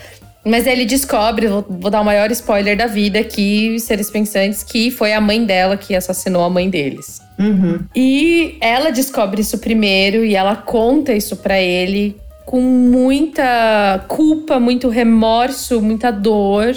[0.44, 4.90] Mas ele descobre, vou, vou, dar o maior spoiler da vida aqui, seres pensantes, que
[4.90, 7.20] foi a mãe dela que assassinou a mãe deles.
[7.38, 7.80] Uhum.
[7.96, 14.88] E ela descobre isso primeiro e ela conta isso para ele com muita culpa, muito
[14.88, 16.76] remorso, muita dor.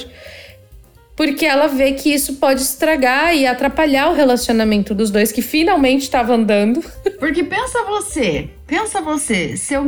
[1.16, 6.04] Porque ela vê que isso pode estragar e atrapalhar o relacionamento dos dois, que finalmente
[6.04, 6.84] estava andando.
[7.20, 9.84] Porque pensa você, pensa você, seu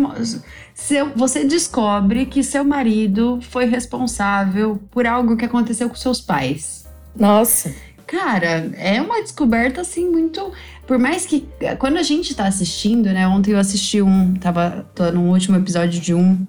[0.80, 6.86] seu, você descobre que seu marido foi responsável por algo que aconteceu com seus pais.
[7.15, 7.74] Nossa.
[8.08, 10.52] Cara, é uma descoberta assim muito.
[10.88, 11.48] Por mais que.
[11.78, 13.28] Quando a gente tá assistindo, né?
[13.28, 14.34] Ontem eu assisti um.
[14.36, 16.48] Tava tô no último episódio de um.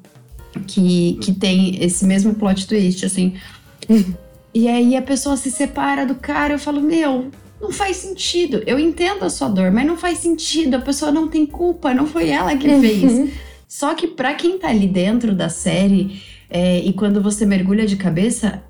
[0.67, 3.35] que, que tem esse mesmo plot twist, assim.
[4.55, 8.63] e aí a pessoa se separa do cara, eu falo, meu, não faz sentido.
[8.65, 10.77] Eu entendo a sua dor, mas não faz sentido.
[10.77, 12.81] A pessoa não tem culpa, não foi ela que uhum.
[12.81, 13.50] fez.
[13.71, 17.95] Só que para quem tá ali dentro da série, é, e quando você mergulha de
[17.95, 18.65] cabeça,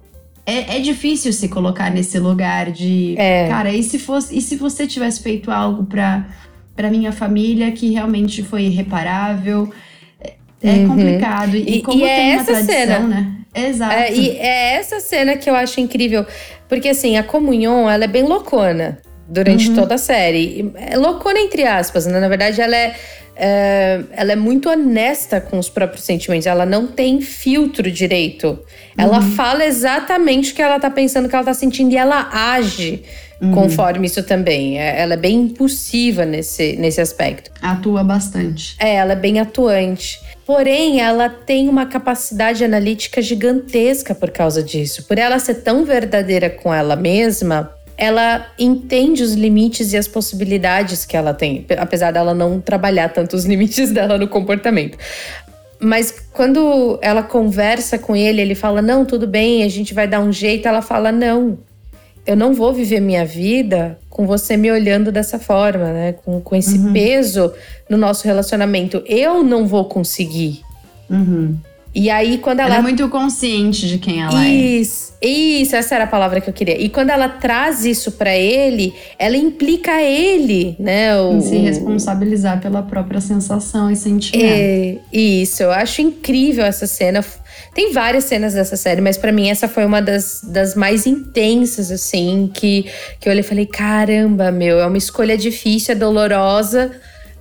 [0.45, 3.15] é, é, difícil se colocar nesse lugar de.
[3.17, 3.49] É.
[3.49, 4.37] Cara, e se fosse.
[4.37, 6.29] E se você tivesse feito algo pra,
[6.77, 9.73] pra minha família que realmente foi irreparável?
[10.21, 10.89] É, é uhum.
[10.89, 11.57] complicado.
[11.57, 12.99] E, e como e é tem uma tradição, cena.
[12.99, 13.37] né?
[13.55, 13.95] Exato.
[13.95, 16.27] É, e é essa cena que eu acho incrível.
[16.69, 19.77] Porque, assim, a comunhão, ela é bem loucona durante uhum.
[19.77, 20.71] toda a série.
[20.75, 22.21] É loucona entre aspas, né?
[22.21, 22.95] Na verdade, ela é,
[23.43, 26.47] é, ela é muito honesta com os próprios sentimentos.
[26.47, 28.59] Ela não tem filtro direito.
[28.99, 29.31] Ela uhum.
[29.31, 31.91] fala exatamente o que ela tá pensando, o que ela tá sentindo.
[31.93, 33.03] E ela age
[33.41, 33.53] uhum.
[33.53, 34.79] conforme isso também.
[34.79, 37.51] É, ela é bem impulsiva nesse, nesse aspecto.
[37.63, 38.77] Atua bastante.
[38.79, 40.21] É, ela é bem atuante.
[40.45, 45.05] Porém, ela tem uma capacidade analítica gigantesca por causa disso.
[45.05, 51.05] Por ela ser tão verdadeira com ela mesma, ela entende os limites e as possibilidades
[51.05, 54.97] que ela tem, apesar dela não trabalhar tanto os limites dela no comportamento.
[55.79, 60.21] Mas quando ela conversa com ele, ele fala: Não, tudo bem, a gente vai dar
[60.21, 60.67] um jeito.
[60.67, 61.59] Ela fala: Não,
[62.27, 66.13] eu não vou viver minha vida com você me olhando dessa forma, né?
[66.13, 66.93] Com, com esse uhum.
[66.93, 67.53] peso
[67.89, 69.03] no nosso relacionamento.
[69.07, 70.63] Eu não vou conseguir.
[71.09, 71.57] Uhum.
[71.95, 72.71] E aí, quando ela.
[72.71, 75.27] Ela é muito consciente de quem ela isso, é.
[75.27, 76.81] Isso, essa era a palavra que eu queria.
[76.81, 81.21] E quando ela traz isso para ele, ela implica ele, né?
[81.21, 84.47] O, em se responsabilizar pela própria sensação e sentimento.
[84.47, 87.25] É, isso, eu acho incrível essa cena.
[87.75, 91.91] Tem várias cenas dessa série, mas para mim essa foi uma das, das mais intensas,
[91.91, 92.87] assim, que,
[93.19, 96.93] que eu olhei e falei: caramba, meu, é uma escolha difícil, é dolorosa,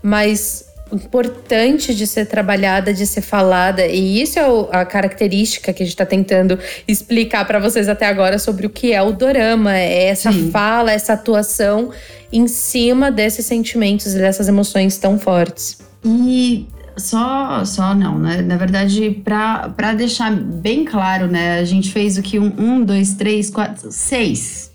[0.01, 5.85] mas importante de ser trabalhada, de ser falada, e isso é a característica que a
[5.85, 10.07] gente está tentando explicar para vocês até agora sobre o que é o dorama, é
[10.07, 10.51] essa Sim.
[10.51, 11.91] fala, essa atuação
[12.31, 15.79] em cima desses sentimentos e dessas emoções tão fortes.
[16.03, 16.67] E
[16.99, 18.41] só, só não, né?
[18.41, 21.59] Na verdade, para deixar bem claro, né?
[21.59, 22.37] A gente fez o que?
[22.37, 24.71] Um, um dois, três, quatro, seis.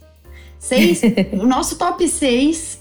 [0.58, 1.02] Seis.
[1.32, 2.73] o nosso top seis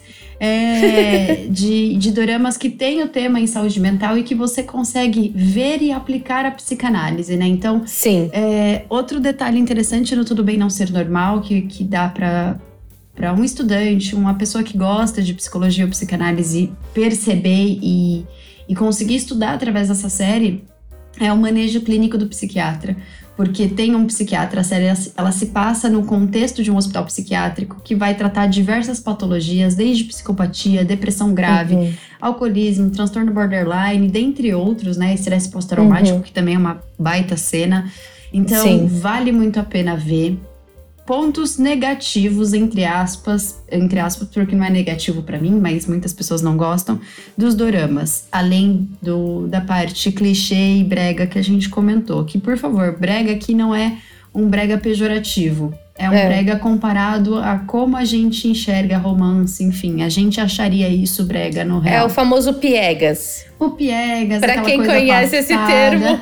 [0.45, 5.31] é, de, de doramas que tem o tema em saúde mental e que você consegue
[5.33, 7.47] ver e aplicar a psicanálise, né?
[7.47, 8.29] Então, Sim.
[8.33, 12.59] É, outro detalhe interessante no Tudo Bem Não Ser Normal, que, que dá para
[13.15, 18.25] para um estudante, uma pessoa que gosta de psicologia ou psicanálise perceber e,
[18.67, 20.63] e conseguir estudar através dessa série
[21.19, 22.97] é o manejo clínico do psiquiatra
[23.35, 24.85] porque tem um psiquiatra, a série
[25.17, 30.03] ela se passa no contexto de um hospital psiquiátrico que vai tratar diversas patologias, desde
[30.03, 31.93] psicopatia, depressão grave, uhum.
[32.21, 35.13] alcoolismo, transtorno borderline, dentre outros, né?
[35.13, 36.21] Estresse pós-traumático, uhum.
[36.21, 37.91] que também é uma baita cena.
[38.31, 38.87] Então, Sim.
[38.87, 40.39] vale muito a pena ver
[41.05, 46.41] pontos negativos, entre aspas, entre aspas, porque não é negativo para mim, mas muitas pessoas
[46.41, 46.99] não gostam,
[47.37, 48.27] dos doramas.
[48.31, 52.23] Além do, da parte clichê e brega que a gente comentou.
[52.23, 53.97] Que, por favor, brega aqui não é
[54.33, 55.73] um brega pejorativo.
[55.95, 56.25] É um é.
[56.25, 60.01] brega comparado a como a gente enxerga romance, enfim.
[60.01, 62.03] A gente acharia isso brega no real.
[62.03, 63.45] É o famoso piegas.
[63.59, 65.37] O piegas, Pra quem conhece passada.
[65.37, 66.19] esse termo.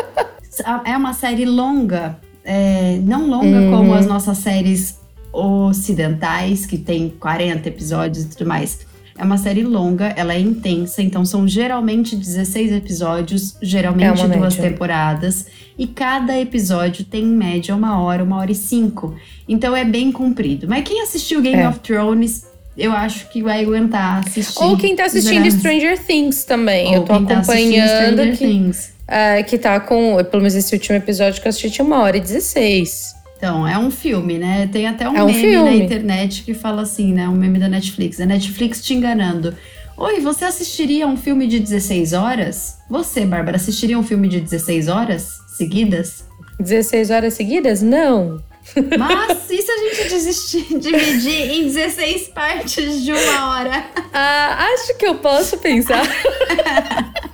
[0.86, 3.70] é uma série longa, é, não longa uhum.
[3.70, 4.98] como as nossas séries
[5.32, 8.80] ocidentais, que tem 40 episódios e tudo mais.
[9.16, 14.56] É uma série longa, ela é intensa, então são geralmente 16 episódios, geralmente é duas
[14.56, 14.70] média.
[14.70, 15.46] temporadas,
[15.78, 19.14] e cada episódio tem em média uma hora, uma hora e cinco.
[19.48, 20.66] Então é bem comprido.
[20.68, 21.68] Mas quem assistiu Game é.
[21.68, 22.44] of Thrones
[22.76, 24.62] eu acho que vai aguentar assistir.
[24.62, 26.88] Ou quem tá assistindo Stranger Things também.
[26.88, 28.16] Ou eu tô tá acompanhando.
[28.16, 28.36] Tá que...
[28.38, 28.93] Things.
[29.06, 32.16] É, que tá com, pelo menos esse último episódio que eu assisti tinha uma hora
[32.16, 33.14] e 16.
[33.36, 34.68] Então, é um filme, né?
[34.72, 35.64] Tem até um, é um meme filme.
[35.64, 37.28] na internet que fala assim, né?
[37.28, 38.18] Um meme da Netflix.
[38.20, 39.54] A Netflix te enganando.
[39.96, 42.78] Oi, você assistiria um filme de 16 horas?
[42.88, 46.24] Você, Bárbara, assistiria um filme de 16 horas seguidas?
[46.58, 47.82] 16 horas seguidas?
[47.82, 48.42] Não.
[48.98, 53.84] Mas e se a gente desistir, dividir em 16 partes de uma hora?
[54.12, 56.02] Ah, acho que eu posso pensar.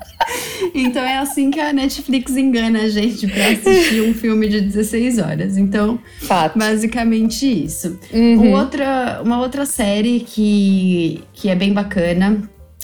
[0.74, 5.18] Então é assim que a Netflix engana a gente para assistir um filme de 16
[5.18, 5.56] horas.
[5.56, 6.58] Então, Fato.
[6.58, 7.98] basicamente isso.
[8.12, 8.48] Uhum.
[8.48, 12.42] Uma, outra, uma outra série que, que é bem bacana,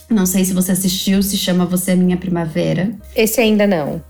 [0.08, 2.90] não sei se você assistiu, se chama Você é Minha Primavera.
[3.14, 4.02] Esse ainda não.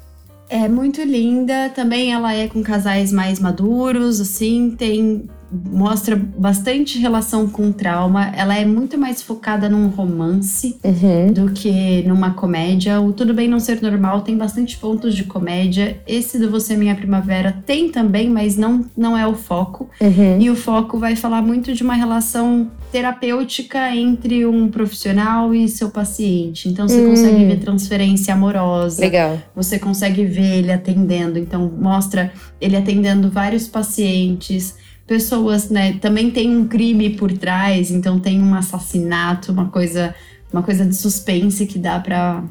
[0.49, 1.71] É muito linda.
[1.75, 8.33] Também ela é com casais mais maduros, assim, tem mostra bastante relação com trauma.
[8.37, 11.33] Ela é muito mais focada num romance Uhum.
[11.33, 13.01] do que numa comédia.
[13.01, 16.01] O Tudo Bem Não Ser Normal tem bastante pontos de comédia.
[16.07, 19.89] Esse do Você é Minha Primavera tem também, mas não, não é o foco.
[20.01, 20.41] Uhum.
[20.41, 25.91] E o foco vai falar muito de uma relação terapêutica entre um profissional e seu
[25.91, 26.69] paciente.
[26.69, 27.11] Então você Hum.
[27.11, 29.01] consegue ver transferência amorosa.
[29.01, 29.39] Legal.
[29.55, 34.75] Você consegue ver ele atendendo, então mostra ele atendendo vários pacientes,
[35.07, 35.95] pessoas, né?
[36.01, 40.15] Também tem um crime por trás, então tem um assassinato, uma coisa,
[40.53, 42.43] uma coisa de suspense que dá pra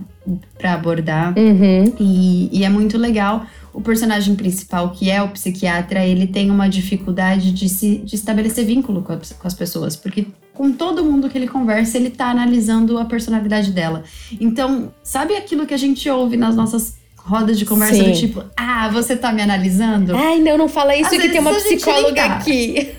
[0.58, 1.36] para abordar.
[1.38, 1.94] Uhum.
[2.00, 3.46] E, e é muito legal.
[3.72, 8.66] O personagem principal, que é o psiquiatra, ele tem uma dificuldade de, se, de estabelecer
[8.66, 12.32] vínculo com, a- com as pessoas, porque com todo mundo que ele conversa, ele tá
[12.32, 14.04] analisando a personalidade dela.
[14.42, 18.12] Então, sabe aquilo que a gente ouve nas nossas rodas de conversa Sim.
[18.12, 20.16] do tipo, ah, você tá me analisando?
[20.16, 22.94] Ai, não, não fala isso Às que tem uma psicóloga aqui.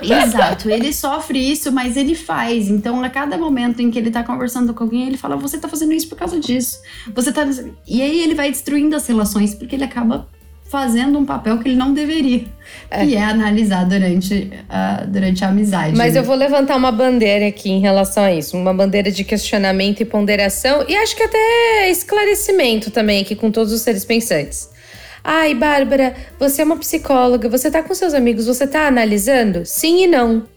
[0.00, 2.68] Exato, ele sofre isso, mas ele faz.
[2.68, 5.68] Então, a cada momento em que ele tá conversando com alguém, ele fala: Você tá
[5.68, 6.78] fazendo isso por causa disso.
[7.14, 7.46] Você tá.
[7.86, 10.26] E aí ele vai destruindo as relações, porque ele acaba
[10.64, 12.44] fazendo um papel que ele não deveria.
[12.90, 15.96] Que é analisar durante a, durante a amizade.
[15.96, 16.20] Mas né?
[16.20, 20.04] eu vou levantar uma bandeira aqui em relação a isso, uma bandeira de questionamento e
[20.04, 24.70] ponderação e acho que até esclarecimento também aqui com todos os seres pensantes.
[25.22, 29.64] Ai, Bárbara, você é uma psicóloga, você tá com seus amigos, você tá analisando?
[29.64, 30.53] Sim e não.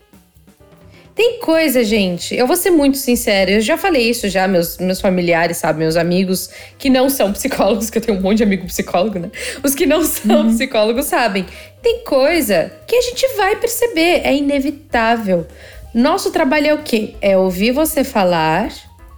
[1.17, 5.01] Tem coisa, gente, eu vou ser muito sincera, eu já falei isso já, meus, meus
[5.01, 8.67] familiares, sabe, meus amigos que não são psicólogos, que eu tenho um monte de amigo
[8.67, 9.31] psicólogo, né?
[9.63, 11.47] Os que não são psicólogos sabem.
[11.81, 15.47] Tem coisa que a gente vai perceber, é inevitável.
[15.91, 17.15] Nosso trabalho é o quê?
[17.19, 18.71] É ouvir você falar,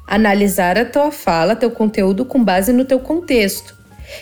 [0.08, 3.78] analisar a tua fala, teu conteúdo com base no teu contexto.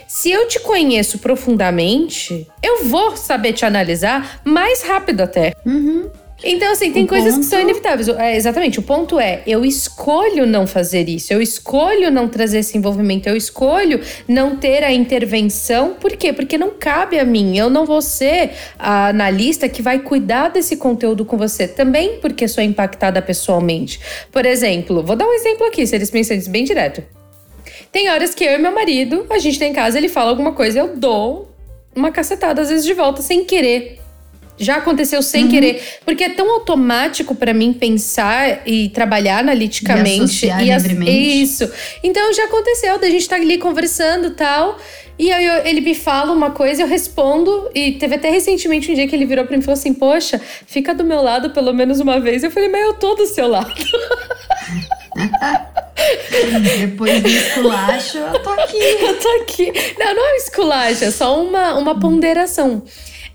[0.08, 5.54] Se eu te conheço profundamente, eu vou saber te analisar mais rápido até.
[5.64, 6.10] Uhum.
[6.44, 8.08] Então, assim, tem O coisas que ponto- são inevitáveis.
[8.10, 8.78] É, exatamente.
[8.78, 13.36] O ponto é: eu escolho não fazer isso, eu escolho não trazer esse envolvimento, eu
[13.36, 15.96] escolho não ter a intervenção.
[16.00, 16.32] Por quê?
[16.32, 17.58] Porque não cabe a mim.
[17.58, 21.68] Eu não vou ser a analista que vai cuidar desse conteúdo com você.
[21.68, 24.00] Também porque sou impactada pessoalmente.
[24.32, 27.04] Por exemplo, vou dar um exemplo aqui, se eles pensam isso bem direto.
[27.92, 30.52] Tem horas que eu e meu marido, a gente tá em casa, ele fala alguma
[30.52, 31.50] coisa, eu dou
[31.96, 34.00] uma cacetada, às vezes de volta, sem querer.
[34.58, 35.50] Já aconteceu sem Uhum.
[35.52, 35.84] querer.
[36.06, 40.48] Porque é tão automático pra mim pensar e trabalhar analiticamente.
[40.48, 41.12] E as- livremente.
[41.44, 41.72] Isso.
[42.04, 44.78] Então já aconteceu, da gente tá ali conversando e tal.
[45.20, 47.70] E aí eu- ele me fala uma coisa, eu respondo.
[47.74, 50.40] E teve até recentemente um dia que ele virou pra mim e falou assim: Poxa,
[50.68, 52.44] fica do meu lado pelo menos uma vez.
[52.44, 53.74] Eu falei, mas eu tô do seu lado.
[56.80, 58.78] Depois do esculacho, eu tô aqui.
[59.02, 59.74] eu tô aqui.
[59.98, 62.84] Não, não é um esculacho, é só uma, uma ponderação.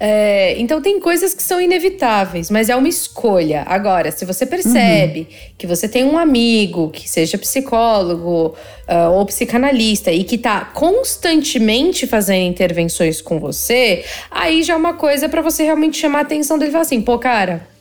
[0.04, 3.62] É, então tem coisas que são inevitáveis, mas é uma escolha.
[3.68, 8.56] Agora, se você percebe que você tem um amigo que seja psicólogo
[8.88, 14.94] ah, ou psicanalista e que tá constantemente fazendo intervenções com você, aí já é uma
[14.94, 17.71] coisa pra você realmente chamar a atenção dele e falar assim, pô, cara.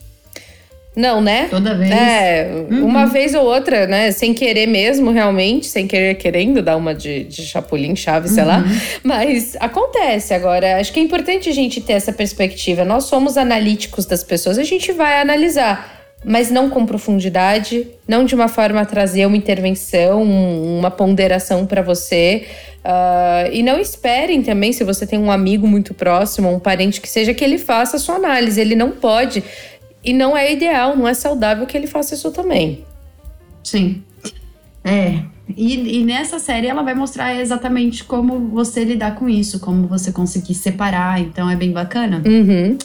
[0.93, 1.47] Não, né?
[1.49, 1.89] Toda vez.
[1.89, 4.11] É, uma vez ou outra, né?
[4.11, 8.61] Sem querer mesmo, realmente, sem querer querendo dar uma de, de chapulim, chave, sei lá.
[9.01, 10.33] Mas acontece.
[10.33, 12.83] Agora, acho que é importante a gente ter essa perspectiva.
[12.83, 15.99] Nós somos analíticos das pessoas, a gente vai analisar.
[16.25, 21.65] Mas não com profundidade, não de uma forma a trazer uma intervenção, um- uma ponderação
[21.65, 22.43] para você.
[22.83, 27.07] Ah, e não esperem também, se você tem um amigo muito próximo, um parente que
[27.09, 28.59] seja, que ele faça a sua análise.
[28.59, 29.41] Ele não pode.
[30.03, 32.85] E não é ideal, não é saudável que ele faça isso também.
[33.63, 34.03] Sim.
[34.83, 35.19] É.
[35.55, 40.11] E, e nessa série ela vai mostrar exatamente como você lidar com isso, como você
[40.11, 41.19] conseguir separar.
[41.19, 42.21] Então é bem bacana.
[42.25, 42.77] Uhum.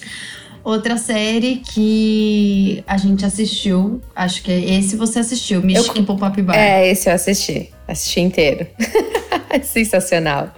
[0.62, 6.56] Outra série que a gente assistiu, acho que é esse você assistiu, Mystic Pop-Up Bar.
[6.56, 7.70] É, esse eu assisti.
[7.86, 8.66] Assisti inteiro.
[9.62, 10.50] Sensacional.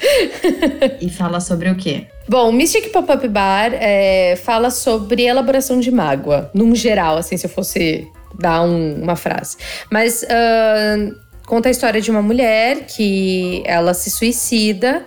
[1.01, 2.07] E fala sobre o quê?
[2.29, 7.51] Bom, Mystic Pop-Up Bar é, fala sobre elaboração de mágoa, num geral, assim, se eu
[7.51, 8.07] fosse
[8.39, 9.57] dar um- uma frase.
[9.91, 11.13] Mas ahn,
[11.47, 15.07] conta a história de uma mulher que ela se suicida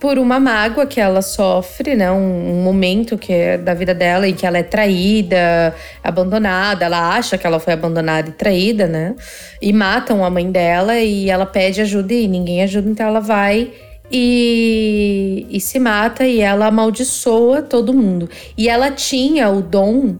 [0.00, 2.10] por uma mágoa que ela sofre, né?
[2.10, 2.16] Um,
[2.52, 6.86] um momento que é da vida dela em que ela é traída, abandonada.
[6.86, 9.14] Ela acha que ela foi abandonada e traída, né?
[9.60, 13.72] E matam a mãe dela e ela pede ajuda e ninguém ajuda, então ela vai
[14.10, 18.28] e, e se mata e ela amaldiçoa todo mundo.
[18.56, 20.16] E ela tinha o dom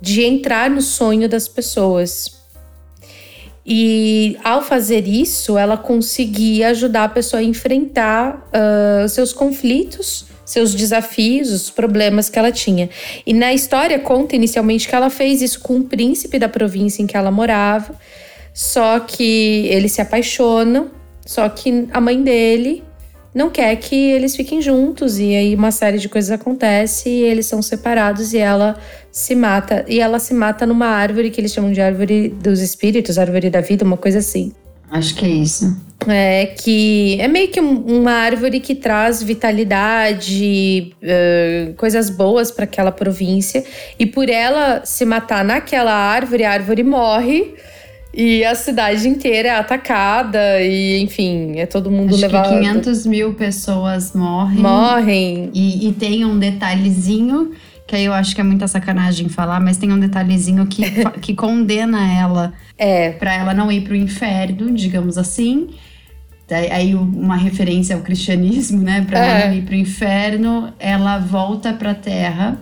[0.00, 2.39] de entrar no sonho das pessoas.
[3.72, 10.74] E ao fazer isso, ela conseguia ajudar a pessoa a enfrentar ah, seus conflitos, seus
[10.74, 12.90] desafios, os problemas que ela tinha.
[13.24, 17.06] E na história conta inicialmente que ela fez isso com o príncipe da província em
[17.06, 17.94] que ela morava,
[18.52, 20.90] só que eles se apaixonam,
[21.24, 22.82] só que a mãe dele
[23.34, 27.46] não quer que eles fiquem juntos e aí uma série de coisas acontece e eles
[27.46, 28.76] são separados e ela
[29.12, 33.18] se mata e ela se mata numa árvore que eles chamam de árvore dos espíritos,
[33.18, 34.52] árvore da vida, uma coisa assim.
[34.90, 35.76] Acho que é isso.
[36.08, 42.90] É que é meio que uma árvore que traz vitalidade, uh, coisas boas para aquela
[42.90, 43.62] província.
[43.98, 47.54] E por ela se matar naquela árvore, a árvore morre.
[48.12, 52.48] E a cidade inteira é atacada e, enfim, é todo mundo Acho levado.
[52.48, 54.58] Que 500 mil pessoas morrem.
[54.58, 55.50] Morrem.
[55.54, 57.52] E, e tem um detalhezinho,
[57.86, 60.82] que aí eu acho que é muita sacanagem falar, mas tem um detalhezinho que,
[61.22, 63.10] que condena ela é.
[63.10, 65.68] para ela não ir pro inferno, digamos assim.
[66.72, 69.06] Aí uma referência ao cristianismo, né?
[69.08, 69.28] Pra é.
[69.28, 72.58] ela não ir pro inferno, ela volta pra terra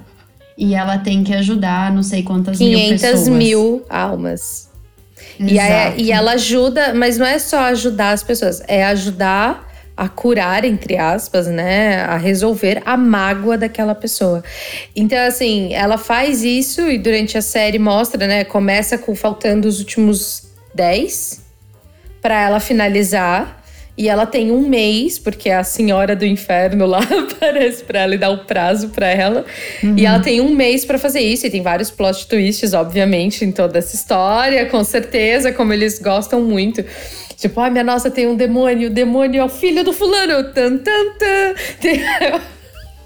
[0.59, 3.13] e ela tem que ajudar não sei quantas mil pessoas.
[3.13, 4.68] 500 mil almas.
[5.39, 10.09] E, aí, e ela ajuda, mas não é só ajudar as pessoas, é ajudar a
[10.09, 12.03] curar, entre aspas, né?
[12.03, 14.45] A resolver a mágoa daquela pessoa.
[14.95, 18.45] Então, assim, ela faz isso e durante a série mostra, né?
[18.45, 21.41] Começa com faltando os últimos 10
[22.23, 23.58] para ela finalizar.
[23.99, 28.19] E ela tem um mês, porque a senhora do inferno lá aparece pra ela e
[28.19, 29.45] dá o prazo pra ela.
[29.83, 29.97] Uhum.
[29.99, 31.47] E ela tem um mês para fazer isso.
[31.47, 36.41] E tem vários plot twists, obviamente, em toda essa história, com certeza, como eles gostam
[36.41, 36.85] muito.
[37.37, 40.53] Tipo, ai, minha nossa, tem um demônio, o demônio é o filho do fulano.
[40.53, 42.41] Tan, tan, tan.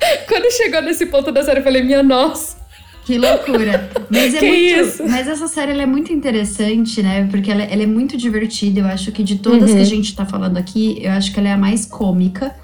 [0.29, 2.62] Quando chegou nesse ponto da série, eu falei, minha nossa.
[3.05, 3.91] Que loucura.
[4.09, 4.89] Mas é que muito.
[4.89, 5.03] Isso?
[5.09, 7.27] Mas essa série é muito interessante, né?
[7.29, 8.81] Porque ela, ela, é muito divertida.
[8.81, 9.77] Eu acho que de todas uhum.
[9.77, 12.55] que a gente tá falando aqui, eu acho que ela é a mais cômica.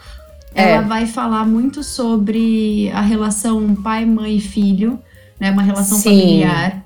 [0.54, 0.72] É.
[0.72, 4.98] Ela vai falar muito sobre a relação pai, mãe e filho,
[5.40, 5.50] né?
[5.50, 6.10] Uma relação Sim.
[6.10, 6.84] familiar.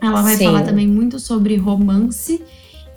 [0.00, 0.44] Ela vai Sim.
[0.46, 2.42] falar também muito sobre romance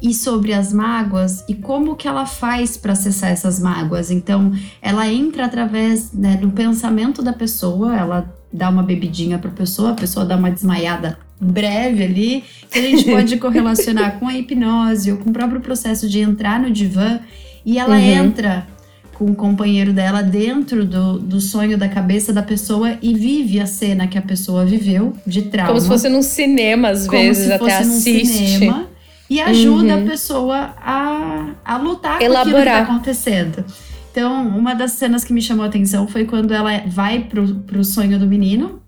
[0.04, 4.12] e sobre as mágoas e como que ela faz para acessar essas mágoas.
[4.12, 4.52] Então,
[4.82, 9.92] ela entra através né, do pensamento da pessoa, ela dá uma bebidinha para a pessoa,
[9.92, 15.10] a pessoa dá uma desmaiada breve ali, que a gente pode correlacionar com a hipnose
[15.10, 17.22] ou com o próprio processo de entrar no divã
[17.66, 18.02] e ela uhum.
[18.02, 18.68] entra
[19.14, 23.66] com o companheiro dela dentro do, do sonho da cabeça da pessoa e vive a
[23.66, 25.70] cena que a pessoa viveu de trauma.
[25.70, 28.28] Como se fosse num cinema, às como vezes, se fosse até num assiste.
[28.28, 28.93] Cinema,
[29.30, 30.04] e ajuda uhum.
[30.04, 32.44] a pessoa a, a lutar Elaborar.
[32.44, 33.66] com aquilo que está acontecendo.
[34.12, 37.84] Então, uma das cenas que me chamou a atenção foi quando ela vai pro, pro
[37.84, 38.80] sonho do menino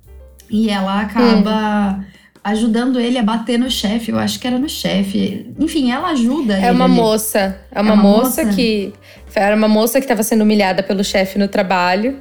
[0.50, 2.04] e ela acaba hum.
[2.44, 4.12] ajudando ele a bater no chefe.
[4.12, 5.52] Eu acho que era no chefe.
[5.60, 6.58] Enfim, ela ajuda.
[6.58, 6.94] É uma ali.
[6.94, 7.60] moça.
[7.72, 8.94] É uma, é uma moça, moça que.
[9.34, 12.20] Era uma moça que estava sendo humilhada pelo chefe no trabalho.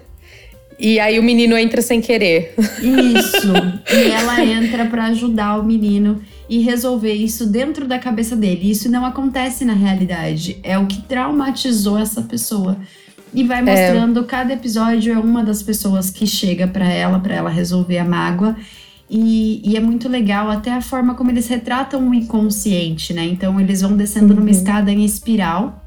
[0.79, 2.55] E aí o menino entra sem querer.
[2.59, 3.53] Isso.
[3.93, 8.70] e ela entra para ajudar o menino e resolver isso dentro da cabeça dele.
[8.70, 10.59] Isso não acontece na realidade.
[10.62, 12.77] É o que traumatizou essa pessoa.
[13.33, 13.62] E vai é.
[13.62, 14.25] mostrando é.
[14.25, 18.57] cada episódio é uma das pessoas que chega para ela, para ela resolver a mágoa.
[19.09, 23.25] E, e, é muito legal até a forma como eles retratam o inconsciente, né?
[23.25, 24.41] Então eles vão descendo uhum.
[24.41, 25.85] numa escada em espiral,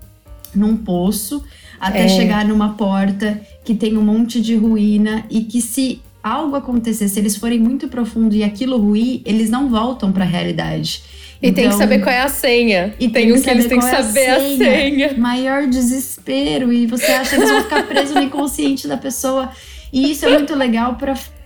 [0.53, 1.43] num poço,
[1.79, 2.07] até é.
[2.07, 7.19] chegar numa porta que tem um monte de ruína e que se algo acontecer, se
[7.19, 11.03] eles forem muito profundo e aquilo ruir, eles não voltam para a realidade.
[11.41, 12.95] E então, tem que então, saber qual é a senha.
[12.99, 14.53] E tem, uns que eles têm que é saber a senha.
[14.53, 15.17] a senha.
[15.17, 16.73] Maior desespero.
[16.73, 19.51] E você acha que eles vão ficar presos no inconsciente da pessoa.
[19.93, 20.97] E isso é muito legal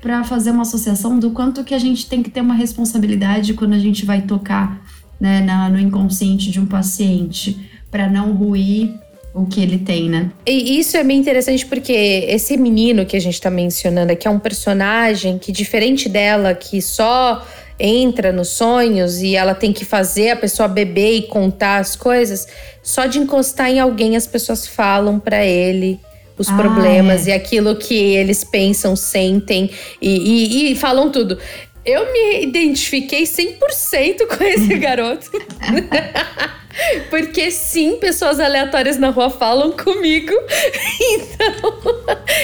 [0.01, 3.73] para fazer uma associação do quanto que a gente tem que ter uma responsabilidade quando
[3.73, 4.81] a gente vai tocar
[5.19, 7.69] né, na, no inconsciente de um paciente.
[7.91, 8.93] para não ruir
[9.33, 10.29] o que ele tem, né?
[10.45, 11.93] E isso é bem interessante porque
[12.27, 16.81] esse menino que a gente tá mencionando aqui é um personagem que, diferente dela, que
[16.81, 17.45] só
[17.79, 22.47] entra nos sonhos e ela tem que fazer a pessoa beber e contar as coisas,
[22.83, 25.99] só de encostar em alguém as pessoas falam para ele
[26.37, 27.31] os ah, problemas é.
[27.31, 29.69] e aquilo que eles pensam, sentem
[30.01, 31.37] e, e, e falam tudo.
[31.83, 35.31] Eu me identifiquei 100% com esse garoto.
[37.09, 40.33] Porque sim, pessoas aleatórias na rua falam comigo.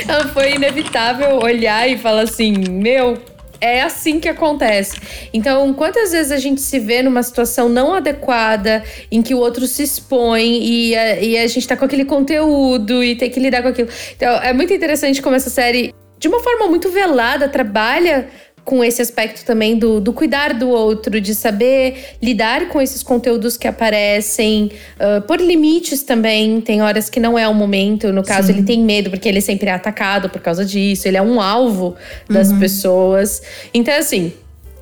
[0.04, 3.18] Então, foi inevitável olhar e falar assim: meu,
[3.60, 5.00] é assim que acontece.
[5.34, 9.66] Então, quantas vezes a gente se vê numa situação não adequada, em que o outro
[9.68, 13.62] se expõe e a, e a gente tá com aquele conteúdo e tem que lidar
[13.62, 13.90] com aquilo.
[14.16, 18.28] Então, é muito interessante como essa série, de uma forma muito velada, trabalha
[18.68, 23.56] com esse aspecto também do, do cuidar do outro, de saber lidar com esses conteúdos
[23.56, 26.60] que aparecem, uh, por limites também.
[26.60, 28.12] Tem horas que não é o momento.
[28.12, 28.56] No caso, Sim.
[28.56, 31.08] ele tem medo porque ele sempre é atacado por causa disso.
[31.08, 31.96] Ele é um alvo
[32.30, 32.60] das uhum.
[32.60, 33.42] pessoas.
[33.74, 34.34] Então, assim,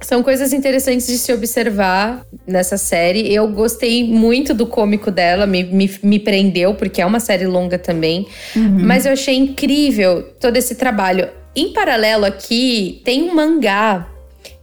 [0.01, 3.31] são coisas interessantes de se observar nessa série.
[3.31, 7.77] Eu gostei muito do cômico dela, me, me, me prendeu, porque é uma série longa
[7.77, 8.25] também.
[8.55, 8.79] Uhum.
[8.79, 11.27] Mas eu achei incrível todo esse trabalho.
[11.56, 14.08] Em paralelo aqui, tem um mangá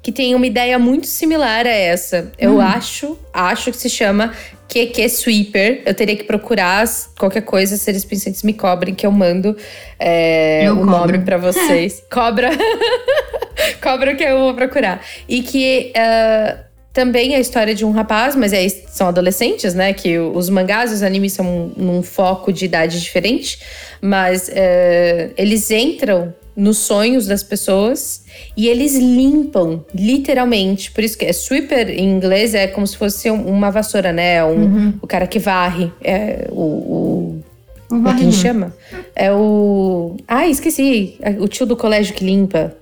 [0.02, 2.32] que tem uma ideia muito similar a essa.
[2.36, 2.60] Eu hum.
[2.60, 4.32] acho, acho que se chama
[4.68, 5.82] QQ Sweeper.
[5.86, 6.84] Eu teria que procurar
[7.16, 9.56] qualquer coisa, se eles pensantes me cobrem, que eu mando
[9.98, 10.90] é, eu o cobro.
[10.90, 12.02] nome para vocês.
[12.10, 12.50] Cobra.
[13.80, 15.00] Cobra que eu vou procurar.
[15.28, 15.92] E que.
[15.96, 18.52] Uh, também é a história de um rapaz, mas
[18.88, 19.94] são adolescentes, né?
[19.94, 23.58] Que os mangás os animes são num foco de idade diferente.
[23.98, 28.24] Mas uh, eles entram nos sonhos das pessoas
[28.56, 30.90] e eles limpam, literalmente.
[30.90, 34.44] Por isso que é sweeper em inglês é como se fosse uma vassoura, né?
[34.44, 34.94] Um, uhum.
[35.00, 35.90] O cara que varre.
[36.02, 36.60] É o.
[36.60, 37.44] o
[37.88, 38.74] como é que a gente chama?
[39.14, 40.16] É o.
[40.26, 41.18] Ah, esqueci.
[41.38, 42.74] O tio do colégio que limpa.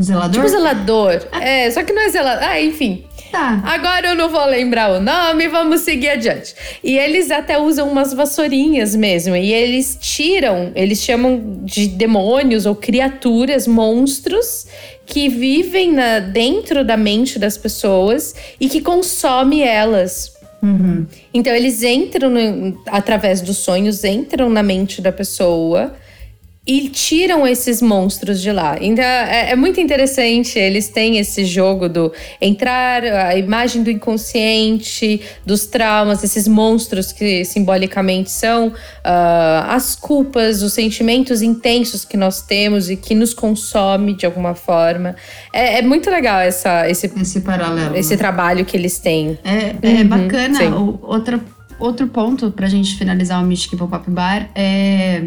[0.00, 0.30] Zelador?
[0.30, 1.28] Tipo zelador.
[1.32, 2.42] é, só que não é zelador.
[2.42, 3.04] Ah, enfim.
[3.30, 3.62] Tá.
[3.64, 6.54] Agora eu não vou lembrar o nome, vamos seguir adiante.
[6.82, 9.36] E eles até usam umas vassourinhas mesmo.
[9.36, 14.66] E eles tiram, eles chamam de demônios ou criaturas, monstros,
[15.06, 20.32] que vivem na, dentro da mente das pessoas e que consome elas.
[20.62, 21.06] Uhum.
[21.32, 25.94] Então eles entram no, através dos sonhos, entram na mente da pessoa
[26.66, 28.76] e tiram esses monstros de lá.
[28.80, 30.58] Então é, é, muito interessante.
[30.58, 37.44] Eles têm esse jogo do entrar, a imagem do inconsciente, dos traumas, esses monstros que
[37.46, 38.72] simbolicamente são uh,
[39.68, 45.16] as culpas, os sentimentos intensos que nós temos e que nos consome de alguma forma.
[45.52, 49.38] É, é muito legal essa, esse, esse paralelo, esse trabalho que eles têm.
[49.42, 50.76] É, é uhum, bacana.
[50.76, 51.40] O, outra,
[51.78, 55.22] outro ponto para a gente finalizar o Mystic Pop-Up Bar é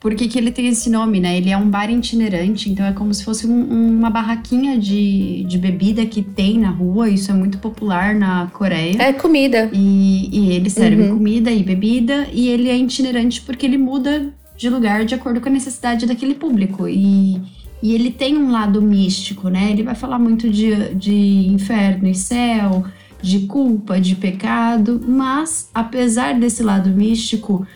[0.00, 1.36] por que, que, ele tem esse nome, né?
[1.36, 5.58] Ele é um bar itinerante, então é como se fosse um, uma barraquinha de, de
[5.58, 7.10] bebida que tem na rua.
[7.10, 8.96] Isso é muito popular na Coreia.
[8.98, 9.68] É comida.
[9.74, 11.18] E, e ele serve uhum.
[11.18, 15.50] comida e bebida, e ele é itinerante porque ele muda de lugar de acordo com
[15.50, 16.88] a necessidade daquele público.
[16.88, 17.38] E,
[17.82, 19.70] e ele tem um lado místico, né?
[19.70, 22.86] Ele vai falar muito de, de inferno e céu,
[23.20, 27.66] de culpa, de pecado, mas apesar desse lado místico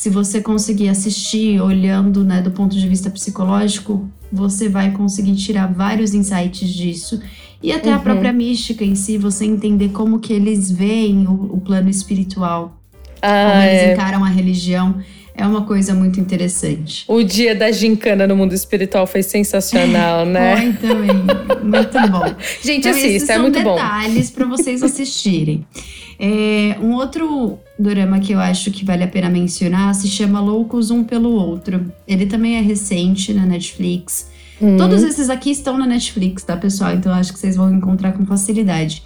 [0.00, 5.66] se você conseguir assistir olhando né, do ponto de vista psicológico, você vai conseguir tirar
[5.66, 7.20] vários insights disso.
[7.62, 7.96] E até uhum.
[7.96, 12.80] a própria mística em si, você entender como que eles veem o, o plano espiritual.
[13.20, 13.92] Ah, como eles é.
[13.92, 15.02] encaram a religião.
[15.34, 17.04] É uma coisa muito interessante.
[17.08, 20.56] O dia da gincana no mundo espiritual foi sensacional, né?
[20.56, 21.16] Foi também.
[21.62, 22.34] Muito bom.
[22.62, 23.74] Gente, então, assista, é muito bom.
[23.74, 25.66] detalhes para vocês assistirem.
[26.22, 30.90] É, um outro dorama que eu acho que vale a pena mencionar se chama Loucos
[30.90, 31.90] Um Pelo Outro.
[32.06, 34.28] Ele também é recente na Netflix.
[34.60, 34.76] Hum.
[34.76, 36.92] Todos esses aqui estão na Netflix, tá, pessoal?
[36.92, 39.02] Então acho que vocês vão encontrar com facilidade.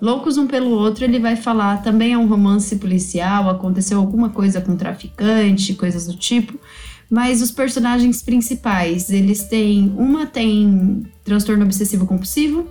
[0.00, 4.60] Loucos Um Pelo Outro, ele vai falar também é um romance policial, aconteceu alguma coisa
[4.60, 6.58] com traficante, coisas do tipo.
[7.10, 9.92] Mas os personagens principais, eles têm.
[9.96, 12.66] Uma tem transtorno obsessivo compulsivo,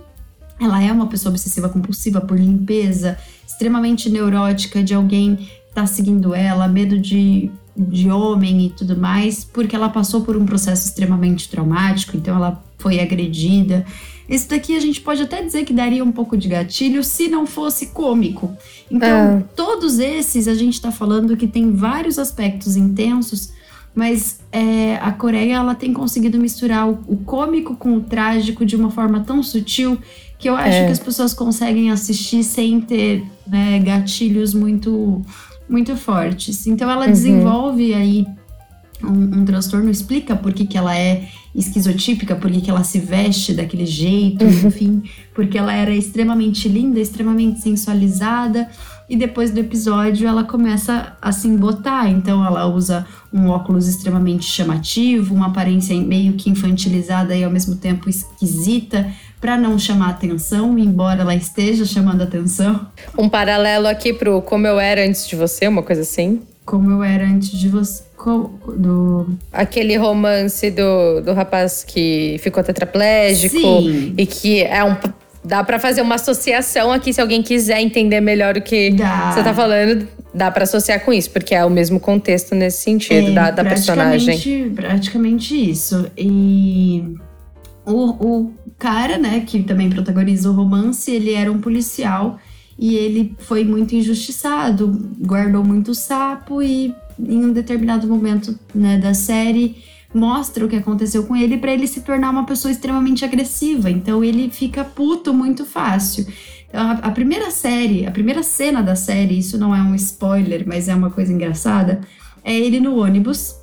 [0.60, 6.66] ela é uma pessoa obsessiva compulsiva por limpeza extremamente neurótica de alguém tá seguindo ela,
[6.66, 12.16] medo de, de homem e tudo mais, porque ela passou por um processo extremamente traumático,
[12.16, 13.86] então ela foi agredida.
[14.28, 17.46] Esse daqui a gente pode até dizer que daria um pouco de gatilho se não
[17.46, 18.54] fosse cômico.
[18.90, 19.44] Então, é.
[19.56, 23.52] todos esses a gente tá falando que tem vários aspectos intensos,
[23.94, 28.76] mas é, a Coreia ela tem conseguido misturar o, o cômico com o trágico de
[28.76, 29.98] uma forma tão sutil
[30.38, 30.86] que eu acho é.
[30.86, 35.22] que as pessoas conseguem assistir sem ter né, gatilhos muito,
[35.68, 36.66] muito fortes.
[36.66, 37.12] Então ela uhum.
[37.12, 38.26] desenvolve aí
[39.02, 42.98] um, um, transtorno, explica por que, que ela é esquizotípica, por que, que ela se
[42.98, 44.68] veste daquele jeito, uhum.
[44.68, 45.02] enfim,
[45.34, 48.68] porque ela era extremamente linda, extremamente sensualizada.
[49.08, 54.44] E depois do episódio ela começa a se embotar, então ela usa um óculos extremamente
[54.44, 60.78] chamativo, uma aparência meio que infantilizada e ao mesmo tempo esquisita, para não chamar atenção,
[60.78, 62.86] embora ela esteja chamando atenção.
[63.16, 66.42] Um paralelo aqui pro Como Eu Era Antes de Você, uma coisa assim?
[66.66, 68.07] Como Eu Era Antes de Você.
[68.76, 69.26] Do...
[69.52, 74.14] Aquele romance do, do rapaz que ficou tetraplégico Sim.
[74.16, 74.96] e que é um
[75.44, 79.32] Dá para fazer uma associação aqui, se alguém quiser entender melhor o que dá.
[79.32, 83.28] você tá falando, dá para associar com isso, porque é o mesmo contexto nesse sentido
[83.28, 84.70] é, da, da personagem.
[84.74, 86.10] Praticamente isso.
[86.18, 87.14] E
[87.86, 92.38] o, o cara, né, que também protagoniza o romance, ele era um policial
[92.78, 99.12] e ele foi muito injustiçado, guardou muito sapo e em um determinado momento, né, da
[99.12, 99.82] série
[100.14, 103.90] mostra o que aconteceu com ele para ele se tornar uma pessoa extremamente agressiva.
[103.90, 106.26] Então ele fica puto muito fácil.
[106.68, 110.64] Então, a, a, primeira série, a primeira cena da série, isso não é um spoiler,
[110.66, 112.00] mas é uma coisa engraçada,
[112.44, 113.56] é ele no ônibus,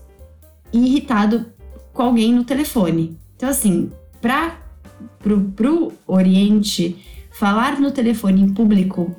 [0.73, 1.45] irritado
[1.93, 3.17] com alguém no telefone.
[3.35, 3.91] Então, assim,
[4.21, 4.57] para
[5.19, 6.97] pro, pro Oriente,
[7.37, 9.15] falar no telefone em público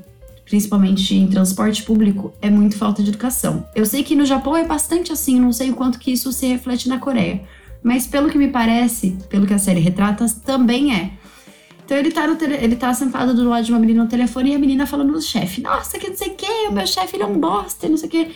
[0.47, 3.67] principalmente em transporte público, é muito falta de educação.
[3.75, 6.47] Eu sei que no Japão é bastante assim, não sei o quanto que isso se
[6.47, 7.43] reflete na Coreia,
[7.83, 11.11] mas pelo que me parece, pelo que a série retrata, também é.
[11.85, 14.55] Então ele tá, tele, ele tá sentado do lado de uma menina no telefone e
[14.55, 17.27] a menina falando no chefe: Nossa, que não sei o que, o meu chefe é
[17.27, 18.31] um bosta, não sei o que.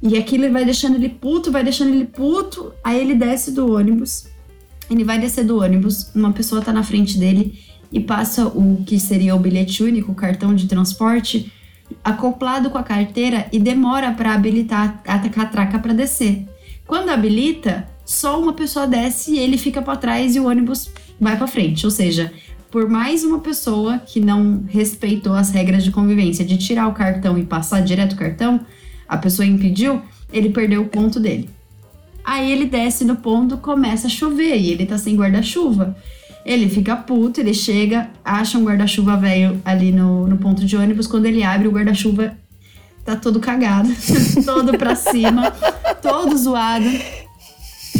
[0.00, 2.72] E aquilo vai deixando ele puto, vai deixando ele puto.
[2.84, 4.26] Aí ele desce do ônibus.
[4.90, 7.58] Ele vai descer do ônibus, uma pessoa tá na frente dele
[7.90, 11.52] e passa o que seria o bilhete único, o cartão de transporte,
[12.04, 16.46] acoplado com a carteira e demora para habilitar a catraca para descer.
[16.86, 21.36] Quando habilita, só uma pessoa desce e ele fica para trás e o ônibus vai
[21.36, 21.84] para frente.
[21.84, 22.32] Ou seja,
[22.70, 27.38] por mais uma pessoa que não respeitou as regras de convivência de tirar o cartão
[27.38, 28.60] e passar direto o cartão,
[29.08, 31.48] a pessoa impediu, ele perdeu o ponto dele.
[32.24, 35.96] Aí ele desce no ponto, começa a chover e ele tá sem guarda-chuva.
[36.48, 41.06] Ele fica puto, ele chega, acha um guarda-chuva velho ali no, no ponto de ônibus.
[41.06, 42.34] Quando ele abre, o guarda-chuva
[43.04, 43.90] tá todo cagado,
[44.46, 45.50] todo pra cima,
[46.00, 46.88] todo zoado.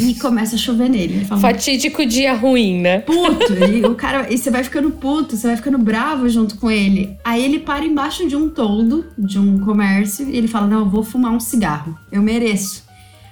[0.01, 1.25] E começa a chover nele.
[1.25, 3.01] Fala, Fatídico dia ruim, né?
[3.01, 3.53] Puto.
[3.71, 4.33] e o cara.
[4.33, 7.15] E você vai ficando puto, você vai ficando bravo junto com ele.
[7.23, 10.89] Aí ele para embaixo de um toldo, de um comércio, e ele fala: Não, eu
[10.89, 11.95] vou fumar um cigarro.
[12.11, 12.88] Eu mereço.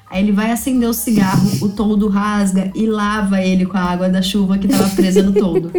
[0.10, 4.10] Aí ele vai acender o cigarro, o toldo rasga e lava ele com a água
[4.10, 5.72] da chuva que tava presa no toldo.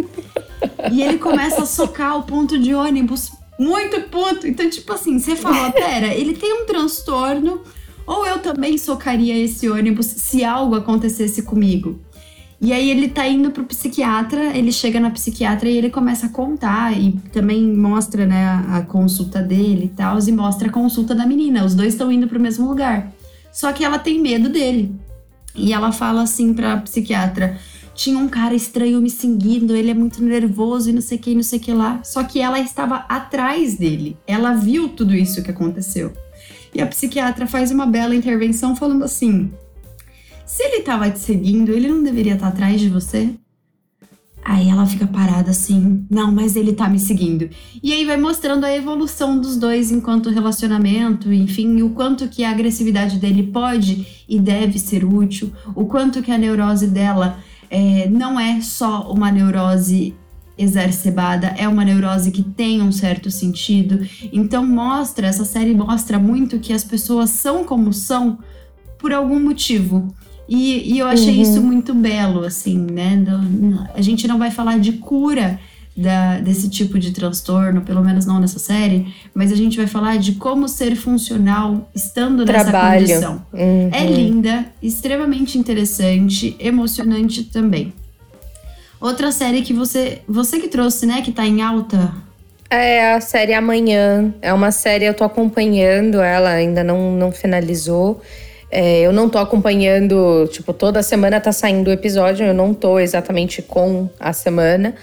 [0.91, 4.47] E ele começa a socar o ponto de ônibus muito puto.
[4.47, 7.61] Então, tipo assim, você fala, pera, ele tem um transtorno,
[8.05, 11.99] ou eu também socaria esse ônibus se algo acontecesse comigo.
[12.61, 16.29] E aí ele tá indo pro psiquiatra, ele chega na psiquiatra e ele começa a
[16.29, 21.15] contar e também mostra, né, a, a consulta dele e tal, e mostra a consulta
[21.15, 21.63] da menina.
[21.63, 23.13] Os dois estão indo pro mesmo lugar.
[23.51, 24.95] Só que ela tem medo dele.
[25.55, 27.57] E ela fala assim pra psiquiatra:
[27.93, 31.35] tinha um cara estranho me seguindo, ele é muito nervoso e não sei o que,
[31.35, 31.99] não sei o que lá.
[32.03, 34.17] Só que ela estava atrás dele.
[34.25, 36.13] Ela viu tudo isso que aconteceu.
[36.73, 39.51] E a psiquiatra faz uma bela intervenção falando assim:
[40.45, 43.33] se ele estava te seguindo, ele não deveria estar atrás de você?
[44.49, 47.47] Aí ela fica parada assim, não, mas ele tá me seguindo.
[47.83, 52.49] E aí vai mostrando a evolução dos dois enquanto relacionamento, enfim, o quanto que a
[52.49, 57.37] agressividade dele pode e deve ser útil, o quanto que a neurose dela
[57.69, 60.15] é, não é só uma neurose
[60.57, 63.99] exacerbada, é uma neurose que tem um certo sentido.
[64.33, 68.39] Então mostra, essa série mostra muito que as pessoas são como são
[68.97, 70.11] por algum motivo.
[70.49, 71.41] E, e eu achei uhum.
[71.43, 73.23] isso muito belo, assim, né?
[73.93, 75.59] A gente não vai falar de cura
[75.95, 80.17] da, desse tipo de transtorno, pelo menos não nessa série, mas a gente vai falar
[80.17, 83.01] de como ser funcional estando Trabalho.
[83.01, 83.45] nessa condição.
[83.53, 83.89] Uhum.
[83.91, 87.93] É linda, extremamente interessante, emocionante também.
[88.99, 92.11] Outra série que você, você que trouxe, né, que tá em alta.
[92.71, 94.33] É a série Amanhã.
[94.41, 98.21] É uma série, eu tô acompanhando ela, ainda não, não finalizou.
[98.71, 102.99] É, eu não tô acompanhando, tipo, toda semana tá saindo o episódio, eu não tô
[102.99, 104.93] exatamente com a semana,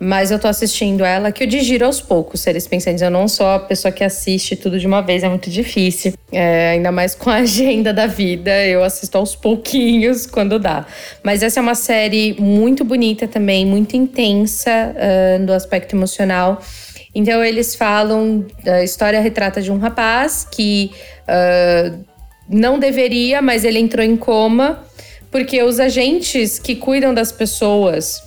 [0.00, 3.00] mas eu tô assistindo ela, que eu digiro aos poucos, seres pensantes.
[3.00, 6.14] Eu não sou a pessoa que assiste tudo de uma vez, é muito difícil.
[6.32, 10.84] É, ainda mais com a agenda da vida, eu assisto aos pouquinhos quando dá.
[11.22, 16.60] Mas essa é uma série muito bonita também, muito intensa uh, do aspecto emocional.
[17.14, 20.90] Então eles falam, a história retrata de um rapaz que.
[21.28, 22.11] Uh,
[22.48, 24.84] não deveria, mas ele entrou em coma,
[25.30, 28.18] porque os agentes que cuidam das pessoas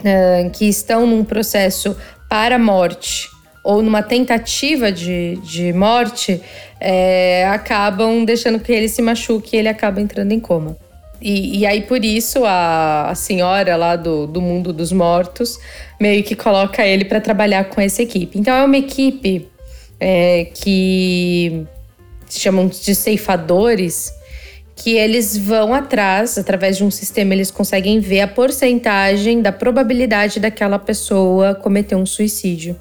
[0.00, 1.96] uh, que estão num processo
[2.28, 3.28] para morte
[3.62, 6.40] ou numa tentativa de, de morte
[6.78, 10.76] é, acabam deixando que ele se machuque e ele acaba entrando em coma.
[11.20, 15.58] E, e aí, por isso, a, a senhora lá do, do mundo dos mortos
[16.00, 18.38] meio que coloca ele para trabalhar com essa equipe.
[18.38, 19.48] Então, é uma equipe
[19.98, 21.66] é, que
[22.28, 24.12] chamam de ceifadores,
[24.74, 30.38] que eles vão atrás, através de um sistema, eles conseguem ver a porcentagem da probabilidade
[30.38, 32.78] daquela pessoa cometer um suicídio.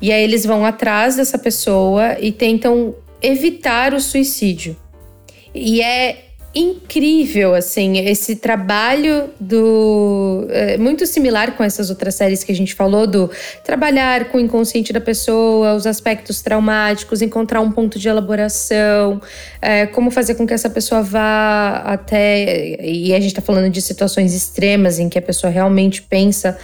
[0.00, 4.76] E aí eles vão atrás dessa pessoa e tentam evitar o suicídio.
[5.54, 6.25] E é
[6.56, 10.46] incrível, assim, esse trabalho do.
[10.48, 13.30] É, muito similar com essas outras séries que a gente falou, do
[13.62, 19.20] trabalhar com o inconsciente da pessoa, os aspectos traumáticos, encontrar um ponto de elaboração,
[19.60, 22.80] é, como fazer com que essa pessoa vá até.
[22.82, 26.56] E a gente tá falando de situações extremas em que a pessoa realmente pensa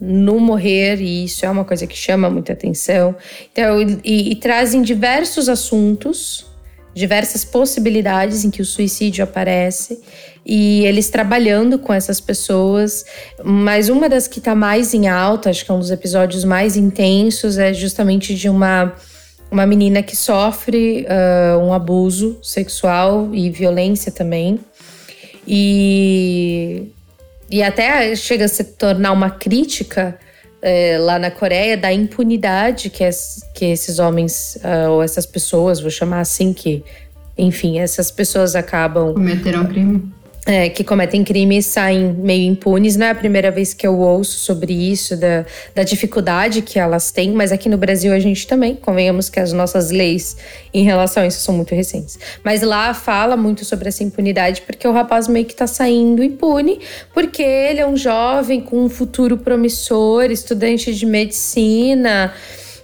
[0.00, 3.14] no morrer, e isso é uma coisa que chama muita atenção.
[3.52, 6.55] Então, e, e trazem diversos assuntos
[6.96, 10.00] diversas possibilidades em que o suicídio aparece
[10.46, 13.04] e eles trabalhando com essas pessoas.
[13.44, 16.74] Mas uma das que está mais em alta, acho que é um dos episódios mais
[16.74, 18.94] intensos, é justamente de uma,
[19.50, 24.58] uma menina que sofre uh, um abuso sexual e violência também.
[25.46, 26.84] E,
[27.50, 30.18] e até chega a se tornar uma crítica
[30.62, 35.80] é, lá na Coreia da impunidade que, es, que esses homens, uh, ou essas pessoas,
[35.80, 36.82] vou chamar assim, que,
[37.36, 39.12] enfim, essas pessoas acabam.
[39.14, 40.15] Cometeram crime
[40.46, 42.96] é, que cometem crimes saem meio impunes.
[42.96, 45.44] Não é a primeira vez que eu ouço sobre isso, da,
[45.74, 49.52] da dificuldade que elas têm, mas aqui no Brasil a gente também, convenhamos que as
[49.52, 50.36] nossas leis
[50.72, 52.16] em relação a isso são muito recentes.
[52.44, 56.78] Mas lá fala muito sobre essa impunidade, porque o rapaz meio que tá saindo impune,
[57.12, 62.32] porque ele é um jovem com um futuro promissor, estudante de medicina.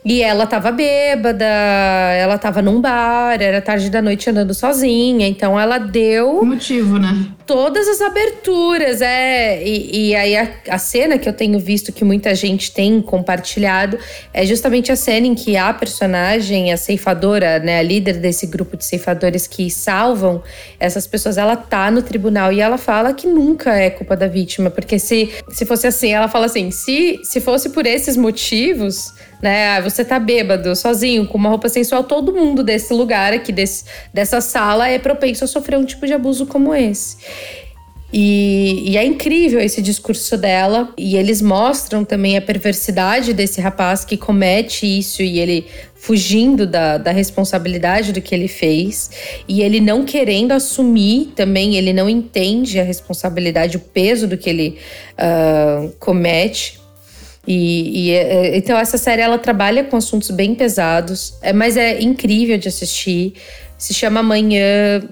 [0.04, 5.28] E ela tava bêbada, ela tava num bar, era tarde da noite andando sozinha.
[5.28, 6.44] Então ela deu.
[6.44, 7.24] Motivo, né?
[7.52, 9.62] Todas as aberturas, é.
[9.62, 13.98] E, e aí a, a, cena que eu tenho visto que muita gente tem compartilhado
[14.32, 18.74] é justamente a cena em que a personagem, a ceifadora, né, a líder desse grupo
[18.74, 20.42] de ceifadores que salvam
[20.80, 24.70] essas pessoas, ela tá no tribunal e ela fala que nunca é culpa da vítima.
[24.70, 29.76] Porque se, se fosse assim, ela fala assim: se, se fosse por esses motivos né?
[29.76, 33.84] Ah, você tá bêbado, sozinho, com uma roupa sensual, todo mundo desse lugar aqui, desse,
[34.14, 37.16] dessa sala, é propenso a sofrer um tipo de abuso como esse.
[38.12, 40.92] E, e, é incrível esse discurso dela.
[40.98, 46.98] E eles mostram também a perversidade desse rapaz que comete isso e ele fugindo da,
[46.98, 49.10] da responsabilidade do que ele fez.
[49.48, 54.50] E ele não querendo assumir também, ele não entende a responsabilidade, o peso do que
[54.50, 54.78] ele
[55.14, 56.80] uh, comete.
[57.46, 61.76] E, e é, é, então essa série ela trabalha com assuntos bem pesados, é, mas
[61.76, 63.34] é incrível de assistir.
[63.78, 65.02] Se chama Amanhã,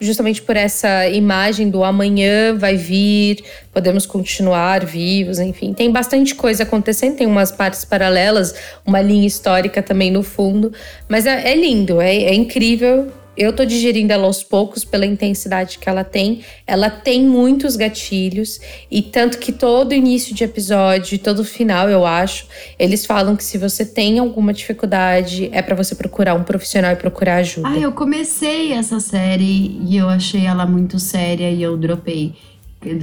[0.00, 5.72] justamente por essa imagem do amanhã vai vir, podemos continuar vivos, enfim.
[5.72, 8.54] Tem bastante coisa acontecendo, tem umas partes paralelas,
[8.86, 10.72] uma linha histórica também no fundo,
[11.08, 15.78] mas é, é lindo, é, é incrível eu tô digerindo ela aos poucos pela intensidade
[15.78, 16.40] que ela tem.
[16.66, 18.60] Ela tem muitos gatilhos
[18.90, 23.56] e tanto que todo início de episódio, todo final, eu acho, eles falam que se
[23.56, 27.68] você tem alguma dificuldade, é para você procurar um profissional e procurar ajuda.
[27.68, 32.34] Ah, eu comecei essa série e eu achei ela muito séria e eu dropei.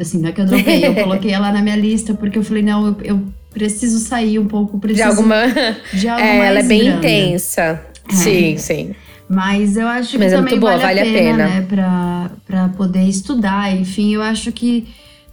[0.01, 2.61] Assim, não é que eu dropei, eu coloquei ela na minha lista porque eu falei,
[2.61, 5.43] não, eu, eu preciso sair um pouco, preciso de alguma.
[5.93, 6.97] De algo é, mais ela é bem grande.
[6.97, 7.81] intensa.
[8.09, 8.13] É.
[8.13, 8.95] Sim, sim.
[9.28, 11.61] Mas eu acho Mas que é também boa, vale, a pena, né?
[11.67, 13.76] Pra, pra poder estudar.
[13.76, 14.88] Enfim, eu acho que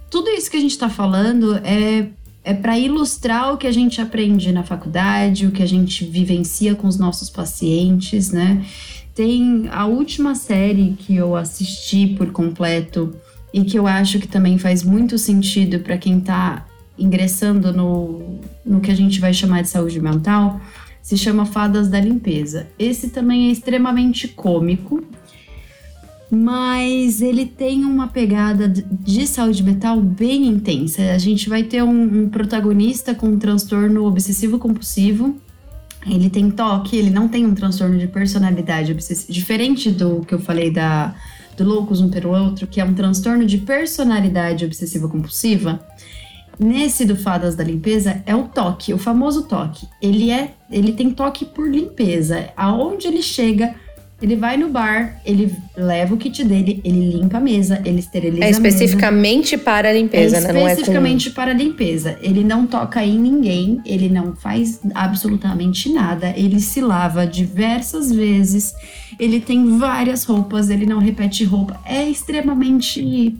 [0.09, 2.07] tudo isso que a gente tá falando é,
[2.43, 6.75] é para ilustrar o que a gente aprende na faculdade, o que a gente vivencia
[6.75, 8.65] com os nossos pacientes, né?
[9.13, 13.15] Tem a última série que eu assisti por completo
[13.53, 16.65] e que eu acho que também faz muito sentido para quem tá
[16.97, 20.59] ingressando no, no que a gente vai chamar de saúde mental
[21.03, 22.67] se chama Fadas da Limpeza.
[22.79, 25.03] Esse também é extremamente cômico,
[26.31, 31.11] mas ele tem uma pegada de saúde mental bem intensa.
[31.11, 35.35] A gente vai ter um, um protagonista com um transtorno obsessivo compulsivo.
[36.07, 40.39] Ele tem toque, ele não tem um transtorno de personalidade obsessiva, diferente do que eu
[40.39, 41.13] falei da
[41.55, 45.79] do Loucos um pelo outro, que é um transtorno de personalidade obsessiva compulsiva.
[46.59, 49.87] Nesse do Fadas da Limpeza é o toque, o famoso toque.
[50.01, 52.49] Ele é, ele tem toque por limpeza.
[52.55, 53.75] Aonde ele chega,
[54.21, 58.45] ele vai no bar, ele leva o kit dele, ele limpa a mesa, ele esteriliza
[58.45, 59.65] é especificamente a mesa.
[59.65, 60.53] para a limpeza, é né?
[60.53, 62.17] Não é especificamente para a limpeza.
[62.21, 68.73] Ele não toca em ninguém, ele não faz absolutamente nada, ele se lava diversas vezes,
[69.19, 71.79] ele tem várias roupas, ele não repete roupa.
[71.83, 73.35] É extremamente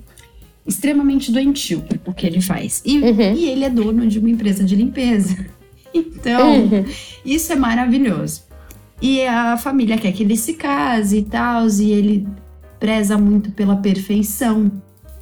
[0.66, 2.82] extremamente doentio o que ele faz.
[2.86, 3.34] E, uhum.
[3.36, 5.45] e ele é dono de uma empresa de limpeza.
[5.95, 6.86] Então, uhum.
[7.24, 8.41] isso é maravilhoso.
[8.99, 12.28] E a família quer que ele se case e tal, e ele
[12.80, 14.72] preza muito pela perfeição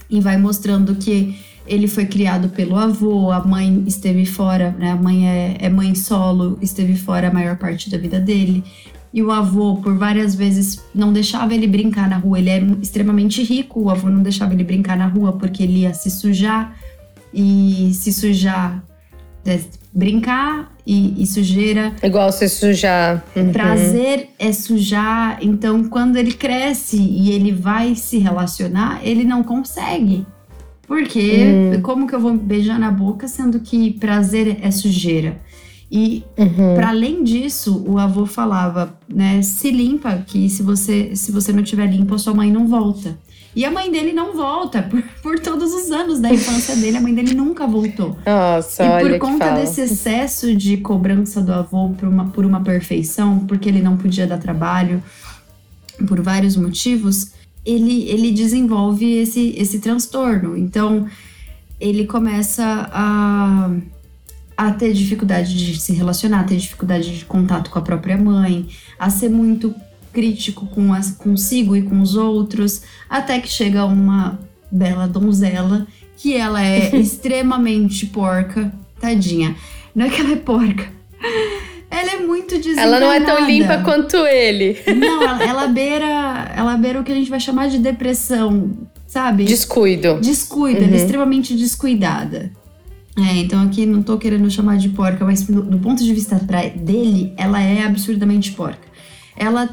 [0.10, 1.36] e vai mostrando que
[1.68, 4.92] ele foi criado pelo avô, a mãe esteve fora, né?
[4.92, 8.64] A mãe é, é mãe solo, esteve fora a maior parte da vida dele.
[9.14, 12.40] E o avô, por várias vezes, não deixava ele brincar na rua.
[12.40, 15.94] Ele é extremamente rico, o avô não deixava ele brincar na rua porque ele ia
[15.94, 16.78] se sujar.
[17.34, 18.84] E se sujar,
[19.46, 19.60] é,
[19.94, 21.94] brincar e, e, sujeira.
[22.02, 23.24] Igual se sujar.
[23.36, 23.52] Uhum.
[23.52, 25.40] Prazer é sujar.
[25.42, 30.26] Então, quando ele cresce e ele vai se relacionar, ele não consegue.
[30.88, 31.82] Porque uhum.
[31.82, 35.40] como que eu vou beijar na boca sendo que prazer é sujeira?
[35.92, 36.76] E uhum.
[36.76, 41.62] para além disso, o avô falava, né, se limpa, que se você se você não
[41.62, 43.18] tiver limpo, a sua mãe não volta.
[43.54, 47.02] E a mãe dele não volta por, por todos os anos da infância dele, a
[47.02, 48.18] mãe dele nunca voltou.
[48.26, 53.40] Nossa, e por conta desse excesso de cobrança do avô por uma, por uma perfeição,
[53.40, 55.04] porque ele não podia dar trabalho,
[56.08, 57.34] por vários motivos,
[57.66, 60.58] ele, ele desenvolve esse, esse transtorno.
[60.58, 61.06] Então,
[61.80, 63.70] ele começa a
[64.68, 68.68] a ter dificuldade de se relacionar, a ter dificuldade de contato com a própria mãe,
[69.00, 69.74] a ser muito
[70.14, 74.40] crítico com as, consigo e com os outros, até que chega uma
[74.72, 79.56] bela donzela que ela é extremamente porca, tadinha.
[79.96, 80.88] Não é que ela é porca.
[81.90, 82.98] Ela é muito desencanada.
[82.98, 84.78] Ela não é tão limpa quanto ele.
[84.96, 88.70] Não, ela, ela beira, ela beira o que a gente vai chamar de depressão,
[89.08, 89.44] sabe?
[89.44, 90.20] Descuido.
[90.22, 90.86] Descuido, uhum.
[90.86, 91.04] ela é uhum.
[91.04, 92.61] extremamente descuidada.
[93.18, 96.38] É, então aqui não tô querendo chamar de porca, mas do, do ponto de vista
[96.40, 98.88] pra, dele, ela é absurdamente porca.
[99.36, 99.70] Ela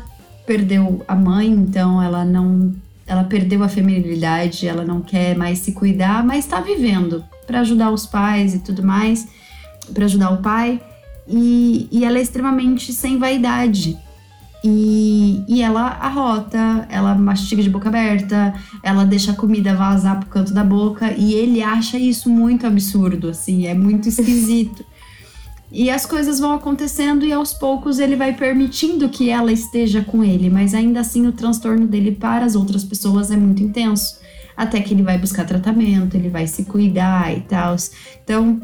[0.47, 2.75] perdeu a mãe, então ela não.
[3.07, 7.91] Ela perdeu a feminilidade, ela não quer mais se cuidar, mas tá vivendo para ajudar
[7.91, 9.27] os pais e tudo mais,
[9.95, 10.81] para ajudar o pai.
[11.27, 13.97] E, e ela é extremamente sem vaidade.
[14.71, 20.29] E, e ela arrota, ela mastiga de boca aberta, ela deixa a comida vazar pro
[20.29, 24.85] canto da boca e ele acha isso muito absurdo, assim, é muito esquisito.
[25.73, 30.23] e as coisas vão acontecendo e aos poucos ele vai permitindo que ela esteja com
[30.23, 34.19] ele, mas ainda assim o transtorno dele para as outras pessoas é muito intenso.
[34.55, 37.77] Até que ele vai buscar tratamento, ele vai se cuidar e tal.
[38.25, 38.61] Então,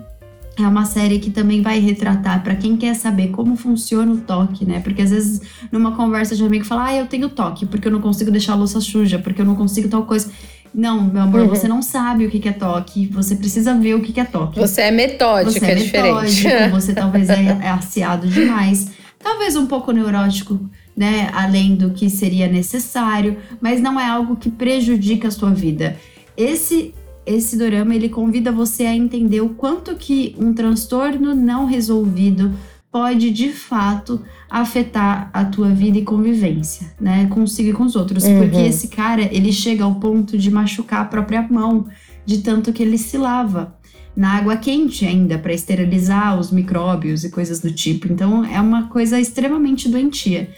[0.56, 4.64] é uma série que também vai retratar para quem quer saber como funciona o toque,
[4.64, 4.80] né?
[4.80, 5.40] Porque às vezes
[5.72, 8.56] numa conversa de amigo fala: "Ah, eu tenho toque, porque eu não consigo deixar a
[8.56, 10.30] louça suja, porque eu não consigo tal coisa".
[10.72, 11.48] Não, meu amor, uhum.
[11.48, 14.58] você não sabe o que é toque, você precisa ver o que é toque.
[14.58, 16.48] Você é metódica, você é, é diferente.
[16.70, 18.90] você talvez é, é aciado demais,
[19.22, 20.58] talvez um pouco neurótico,
[20.96, 25.96] né, além do que seria necessário, mas não é algo que prejudica a sua vida.
[26.36, 26.92] Esse
[27.26, 32.52] esse dorama ele convida você a entender o quanto que um transtorno não resolvido
[32.90, 38.22] pode de fato afetar a tua vida e convivência, né, consigo e com os outros,
[38.22, 38.38] uhum.
[38.38, 41.88] porque esse cara, ele chega ao ponto de machucar a própria mão,
[42.24, 43.76] de tanto que ele se lava
[44.16, 48.06] na água quente ainda para esterilizar os micróbios e coisas do tipo.
[48.12, 50.50] Então é uma coisa extremamente doentia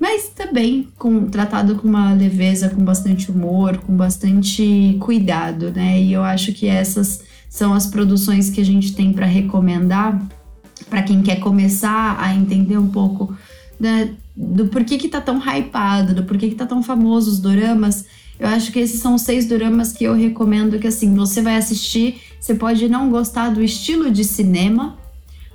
[0.00, 6.00] mas também com, tratado com uma leveza, com bastante humor, com bastante cuidado, né?
[6.02, 10.20] E eu acho que essas são as produções que a gente tem para recomendar
[10.90, 13.36] para quem quer começar a entender um pouco
[13.78, 18.04] né, do porquê que tá tão hypado, do porquê que tá tão famoso os doramas.
[18.40, 22.20] Eu acho que esses são seis doramas que eu recomendo que assim, você vai assistir,
[22.40, 24.98] você pode não gostar do estilo de cinema,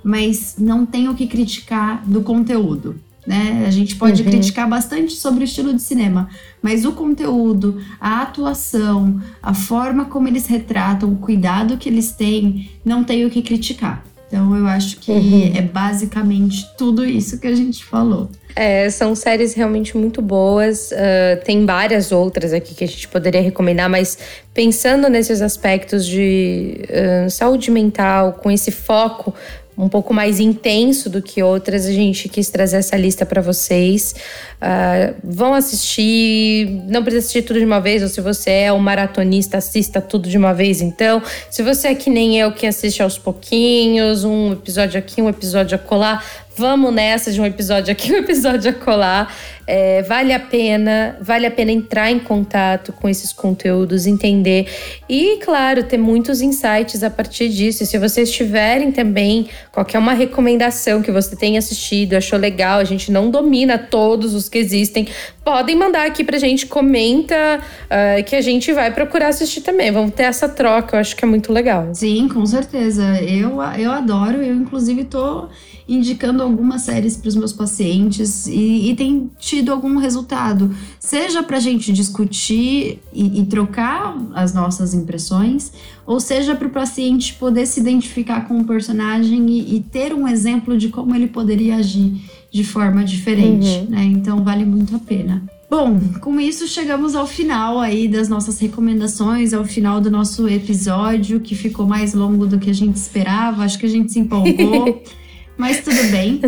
[0.02, 3.64] mas não tem o que criticar do conteúdo né?
[3.66, 4.30] A gente pode uhum.
[4.30, 6.30] criticar bastante sobre o estilo de cinema,
[6.62, 12.70] mas o conteúdo, a atuação, a forma como eles retratam, o cuidado que eles têm,
[12.82, 14.02] não tem o que criticar.
[14.26, 15.52] Então eu acho que uhum.
[15.54, 18.30] é basicamente tudo isso que a gente falou.
[18.56, 20.90] É, são séries realmente muito boas.
[20.90, 24.18] Uh, tem várias outras aqui que a gente poderia recomendar, mas
[24.54, 29.34] pensando nesses aspectos de uh, saúde mental, com esse foco
[29.78, 34.12] um pouco mais intenso do que outras, a gente quis trazer essa lista para vocês.
[34.56, 38.78] Uh, vão assistir, não precisa assistir tudo de uma vez, ou se você é um
[38.80, 41.22] maratonista, assista tudo de uma vez então.
[41.48, 45.76] Se você é que nem eu, que assiste aos pouquinhos, um episódio aqui, um episódio
[45.76, 46.24] acolá,
[46.58, 49.28] vamos nessa de um episódio aqui, um episódio acolá.
[49.70, 54.66] É, vale a pena, vale a pena entrar em contato com esses conteúdos, entender
[55.06, 57.82] e, claro, ter muitos insights a partir disso.
[57.82, 62.84] E se vocês tiverem também qualquer uma recomendação que você tenha assistido, achou legal, a
[62.84, 65.06] gente não domina todos os que existem,
[65.44, 69.90] podem mandar aqui pra gente, comenta uh, que a gente vai procurar assistir também.
[69.90, 71.90] Vamos ter essa troca, eu acho que é muito legal.
[71.94, 73.22] Sim, com certeza.
[73.22, 75.46] Eu, eu adoro, eu inclusive tô
[75.88, 81.56] indicando algumas séries para os meus pacientes e, e, tem tido algum resultado, seja para
[81.56, 85.72] a gente discutir e, e, trocar as nossas impressões,
[86.06, 90.28] ou seja para o paciente poder se identificar com o personagem e, e ter um
[90.28, 92.20] exemplo de como ele poderia agir
[92.50, 93.86] de forma diferente, uhum.
[93.90, 94.04] né?
[94.04, 95.42] Então vale muito a pena.
[95.70, 101.40] Bom, com isso chegamos ao final aí das nossas recomendações, ao final do nosso episódio,
[101.40, 103.64] que ficou mais longo do que a gente esperava.
[103.64, 105.02] Acho que a gente se empolgou,
[105.58, 106.40] mas tudo bem.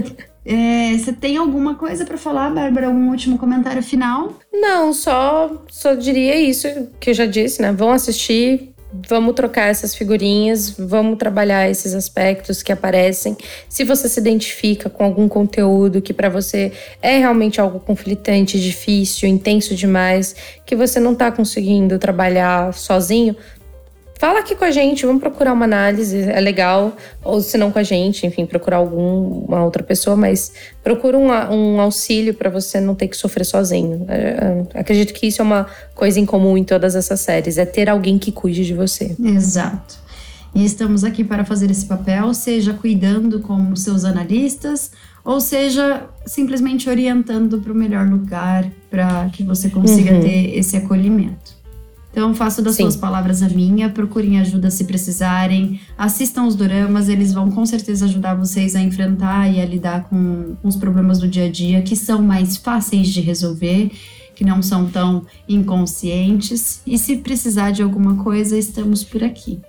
[0.43, 2.87] É, você tem alguma coisa para falar, Bárbara?
[2.87, 4.39] Algum último comentário final?
[4.53, 6.67] Não, só, só diria isso
[6.99, 7.73] que eu já disse, né?
[7.73, 8.73] Vão assistir,
[9.09, 13.37] vamos trocar essas figurinhas, vamos trabalhar esses aspectos que aparecem.
[13.69, 19.29] Se você se identifica com algum conteúdo que para você é realmente algo conflitante, difícil,
[19.29, 20.35] intenso demais,
[20.65, 23.37] que você não está conseguindo trabalhar sozinho,
[24.21, 26.95] Fala aqui com a gente, vamos procurar uma análise, é legal.
[27.25, 30.53] Ou se não com a gente, enfim, procurar alguma outra pessoa, mas
[30.85, 34.05] procura um, um auxílio para você não ter que sofrer sozinho.
[34.09, 37.65] É, é, acredito que isso é uma coisa em comum em todas essas séries, é
[37.65, 39.17] ter alguém que cuide de você.
[39.19, 39.99] Exato.
[40.55, 44.91] E estamos aqui para fazer esse papel, seja cuidando com seus analistas,
[45.25, 50.21] ou seja, simplesmente orientando para o melhor lugar para que você consiga uhum.
[50.21, 51.60] ter esse acolhimento.
[52.11, 52.83] Então, faço das Sim.
[52.83, 53.89] suas palavras a minha.
[53.89, 55.81] Procurem ajuda se precisarem.
[55.97, 60.57] Assistam os doramas, eles vão com certeza ajudar vocês a enfrentar e a lidar com,
[60.63, 63.93] os problemas do dia a dia, que são mais fáceis de resolver,
[64.35, 66.83] que não são tão inconscientes.
[66.85, 69.61] E se precisar de alguma coisa, estamos por aqui.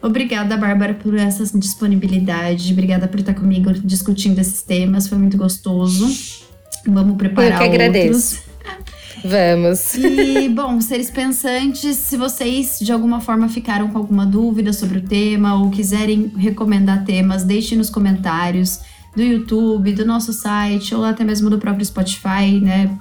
[0.00, 2.72] Obrigada, Bárbara, por essa disponibilidade.
[2.72, 5.08] Obrigada por estar comigo discutindo esses temas.
[5.08, 6.06] Foi muito gostoso.
[6.86, 8.36] Vamos preparar Eu que agradeço.
[8.36, 8.54] outros.
[9.24, 9.94] Vamos.
[9.94, 15.02] E, bom, seres pensantes, se vocês de alguma forma ficaram com alguma dúvida sobre o
[15.02, 18.80] tema ou quiserem recomendar temas, deixe nos comentários
[19.16, 22.98] do YouTube, do nosso site ou até mesmo do próprio Spotify, né?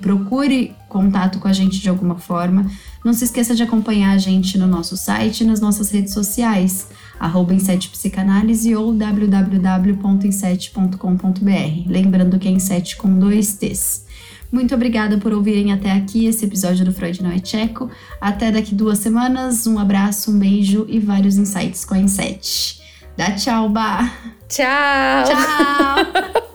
[0.00, 2.64] Procure contato com a gente de alguma forma.
[3.04, 6.88] Não se esqueça de acompanhar a gente no nosso site e nas nossas redes sociais,
[7.20, 11.82] arroba Psicanálise ou www.inset.com.br.
[11.86, 14.05] Lembrando que é Inset com dois T's.
[14.50, 17.90] Muito obrigada por ouvirem até aqui esse episódio do Freud Não é Tcheco.
[18.20, 19.66] Até daqui duas semanas.
[19.66, 22.80] Um abraço, um beijo e vários insights com a Inset.
[23.16, 24.12] Dá tchau, Bah!
[24.48, 25.24] Tchau!
[25.24, 26.42] Tchau!